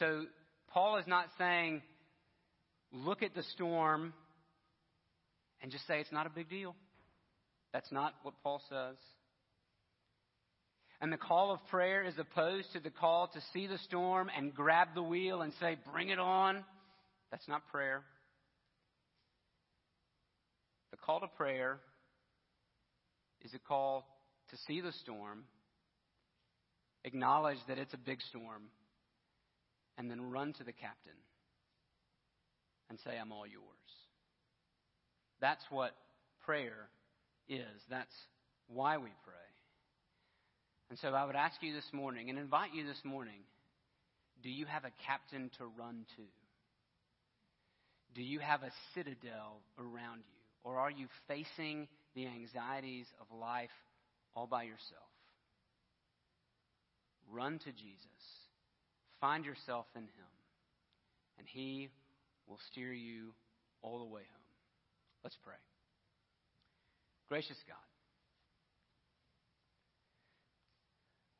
So, 0.00 0.24
Paul 0.72 0.96
is 0.96 1.06
not 1.06 1.26
saying, 1.38 1.80
look 2.90 3.22
at 3.22 3.32
the 3.36 3.44
storm 3.54 4.12
and 5.62 5.70
just 5.70 5.86
say 5.86 6.00
it's 6.00 6.10
not 6.10 6.26
a 6.26 6.30
big 6.30 6.50
deal. 6.50 6.74
That's 7.72 7.92
not 7.92 8.14
what 8.24 8.34
Paul 8.42 8.60
says. 8.68 8.96
And 11.00 11.12
the 11.12 11.16
call 11.16 11.52
of 11.52 11.64
prayer 11.70 12.02
is 12.02 12.14
opposed 12.18 12.72
to 12.72 12.80
the 12.80 12.90
call 12.90 13.28
to 13.28 13.40
see 13.52 13.68
the 13.68 13.78
storm 13.78 14.30
and 14.36 14.52
grab 14.52 14.88
the 14.96 15.02
wheel 15.02 15.42
and 15.42 15.52
say, 15.60 15.76
bring 15.92 16.08
it 16.08 16.18
on. 16.18 16.64
That's 17.30 17.46
not 17.46 17.62
prayer. 17.70 18.02
The 20.90 20.96
call 20.96 21.20
to 21.20 21.28
prayer 21.28 21.78
is 23.44 23.54
a 23.54 23.58
call 23.58 24.06
to 24.50 24.56
see 24.66 24.80
the 24.80 24.92
storm, 24.92 25.44
acknowledge 27.04 27.58
that 27.68 27.78
it's 27.78 27.94
a 27.94 27.98
big 27.98 28.20
storm, 28.22 28.64
and 29.98 30.10
then 30.10 30.30
run 30.30 30.52
to 30.54 30.64
the 30.64 30.72
captain 30.72 31.12
and 32.90 32.98
say, 33.04 33.18
I'm 33.20 33.32
all 33.32 33.46
yours. 33.46 33.62
That's 35.40 35.64
what 35.70 35.92
prayer 36.44 36.88
is. 37.48 37.82
That's 37.90 38.14
why 38.68 38.96
we 38.96 39.10
pray. 39.24 39.34
And 40.90 40.98
so 40.98 41.08
I 41.08 41.24
would 41.24 41.36
ask 41.36 41.62
you 41.62 41.74
this 41.74 41.88
morning 41.92 42.30
and 42.30 42.38
invite 42.38 42.74
you 42.74 42.86
this 42.86 43.00
morning 43.04 43.40
do 44.42 44.50
you 44.50 44.66
have 44.66 44.84
a 44.84 44.92
captain 45.06 45.50
to 45.58 45.64
run 45.78 46.04
to? 46.16 46.22
Do 48.14 48.22
you 48.22 48.40
have 48.40 48.62
a 48.62 48.70
citadel 48.94 49.62
around 49.78 50.18
you? 50.18 50.40
Or 50.62 50.78
are 50.78 50.90
you 50.90 51.06
facing 51.26 51.88
the 52.14 52.26
anxieties 52.26 53.06
of 53.20 53.36
life 53.36 53.70
all 54.34 54.46
by 54.46 54.62
yourself? 54.62 55.10
Run 57.30 57.58
to 57.60 57.72
Jesus. 57.72 58.06
Find 59.20 59.44
yourself 59.44 59.86
in 59.94 60.02
Him. 60.02 60.32
And 61.38 61.46
He 61.46 61.88
will 62.46 62.58
steer 62.70 62.92
you 62.92 63.34
all 63.82 63.98
the 63.98 64.04
way 64.04 64.22
home. 64.22 64.54
Let's 65.22 65.36
pray. 65.42 65.54
Gracious 67.28 67.56
God, 67.66 67.76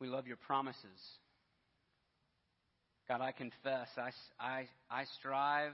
We 0.05 0.11
love 0.11 0.27
your 0.27 0.37
promises. 0.37 1.01
God, 3.09 3.23
I 3.23 3.33
confess, 3.33 3.89
I, 3.97 4.11
I, 4.39 4.69
I 4.91 5.05
strive 5.19 5.73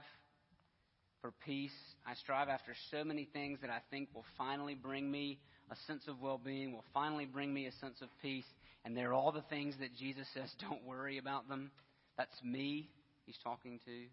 for 1.21 1.31
peace. 1.45 1.71
I 2.05 2.15
strive 2.15 2.49
after 2.49 2.73
so 2.89 3.03
many 3.03 3.27
things 3.31 3.59
that 3.61 3.69
I 3.69 3.79
think 3.89 4.09
will 4.13 4.25
finally 4.37 4.75
bring 4.75 5.09
me 5.09 5.39
a 5.71 5.75
sense 5.87 6.07
of 6.07 6.21
well 6.21 6.39
being, 6.43 6.73
will 6.73 6.83
finally 6.93 7.25
bring 7.25 7.53
me 7.53 7.67
a 7.67 7.71
sense 7.73 8.01
of 8.01 8.09
peace. 8.21 8.45
And 8.83 8.97
they're 8.97 9.13
all 9.13 9.31
the 9.31 9.43
things 9.43 9.75
that 9.79 9.95
Jesus 9.95 10.27
says, 10.33 10.49
don't 10.59 10.83
worry 10.85 11.17
about 11.17 11.47
them. 11.47 11.71
That's 12.17 12.43
me 12.43 12.89
he's 13.25 13.37
talking 13.43 13.79
to. 13.85 14.05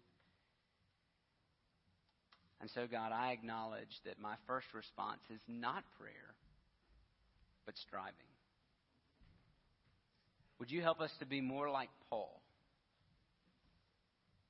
And 2.61 2.69
so, 2.75 2.87
God, 2.89 3.11
I 3.11 3.31
acknowledge 3.31 4.01
that 4.05 4.19
my 4.19 4.35
first 4.45 4.67
response 4.73 5.21
is 5.33 5.39
not 5.47 5.83
prayer, 5.97 6.35
but 7.65 7.75
striving. 7.77 8.13
Would 10.59 10.69
you 10.69 10.81
help 10.81 10.99
us 10.99 11.11
to 11.19 11.25
be 11.25 11.39
more 11.39 11.69
like 11.69 11.89
Paul, 12.09 12.41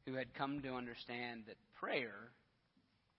who 0.06 0.16
had 0.16 0.34
come 0.34 0.62
to 0.64 0.74
understand 0.74 1.44
that 1.48 1.56
prayer 1.80 2.32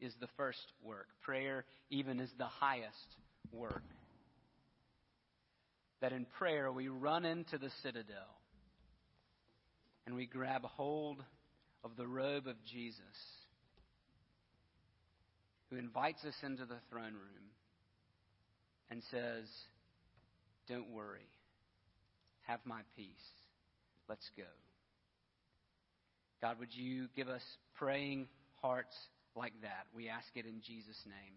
is 0.00 0.14
the 0.20 0.28
first 0.36 0.72
work? 0.82 1.08
Prayer, 1.22 1.64
even, 1.90 2.20
is 2.20 2.30
the 2.38 2.46
highest 2.46 3.16
work. 3.52 3.82
That 6.00 6.12
in 6.12 6.26
prayer 6.38 6.72
we 6.72 6.88
run 6.88 7.24
into 7.24 7.58
the 7.58 7.70
citadel 7.82 8.38
and 10.06 10.14
we 10.14 10.26
grab 10.26 10.64
hold 10.64 11.22
of 11.84 11.96
the 11.96 12.06
robe 12.06 12.46
of 12.46 12.56
Jesus, 12.64 13.02
who 15.70 15.76
invites 15.76 16.24
us 16.24 16.34
into 16.42 16.64
the 16.64 16.78
throne 16.90 17.12
room 17.12 17.50
and 18.90 19.02
says, 19.10 19.44
Don't 20.68 20.90
worry. 20.90 21.28
Have 22.46 22.60
my 22.64 22.80
peace. 22.96 23.06
Let's 24.08 24.28
go. 24.36 24.42
God, 26.42 26.58
would 26.58 26.74
you 26.74 27.06
give 27.14 27.28
us 27.28 27.42
praying 27.76 28.26
hearts 28.60 28.96
like 29.36 29.54
that? 29.62 29.86
We 29.94 30.08
ask 30.08 30.36
it 30.36 30.46
in 30.46 30.60
Jesus' 30.60 31.04
name. 31.06 31.34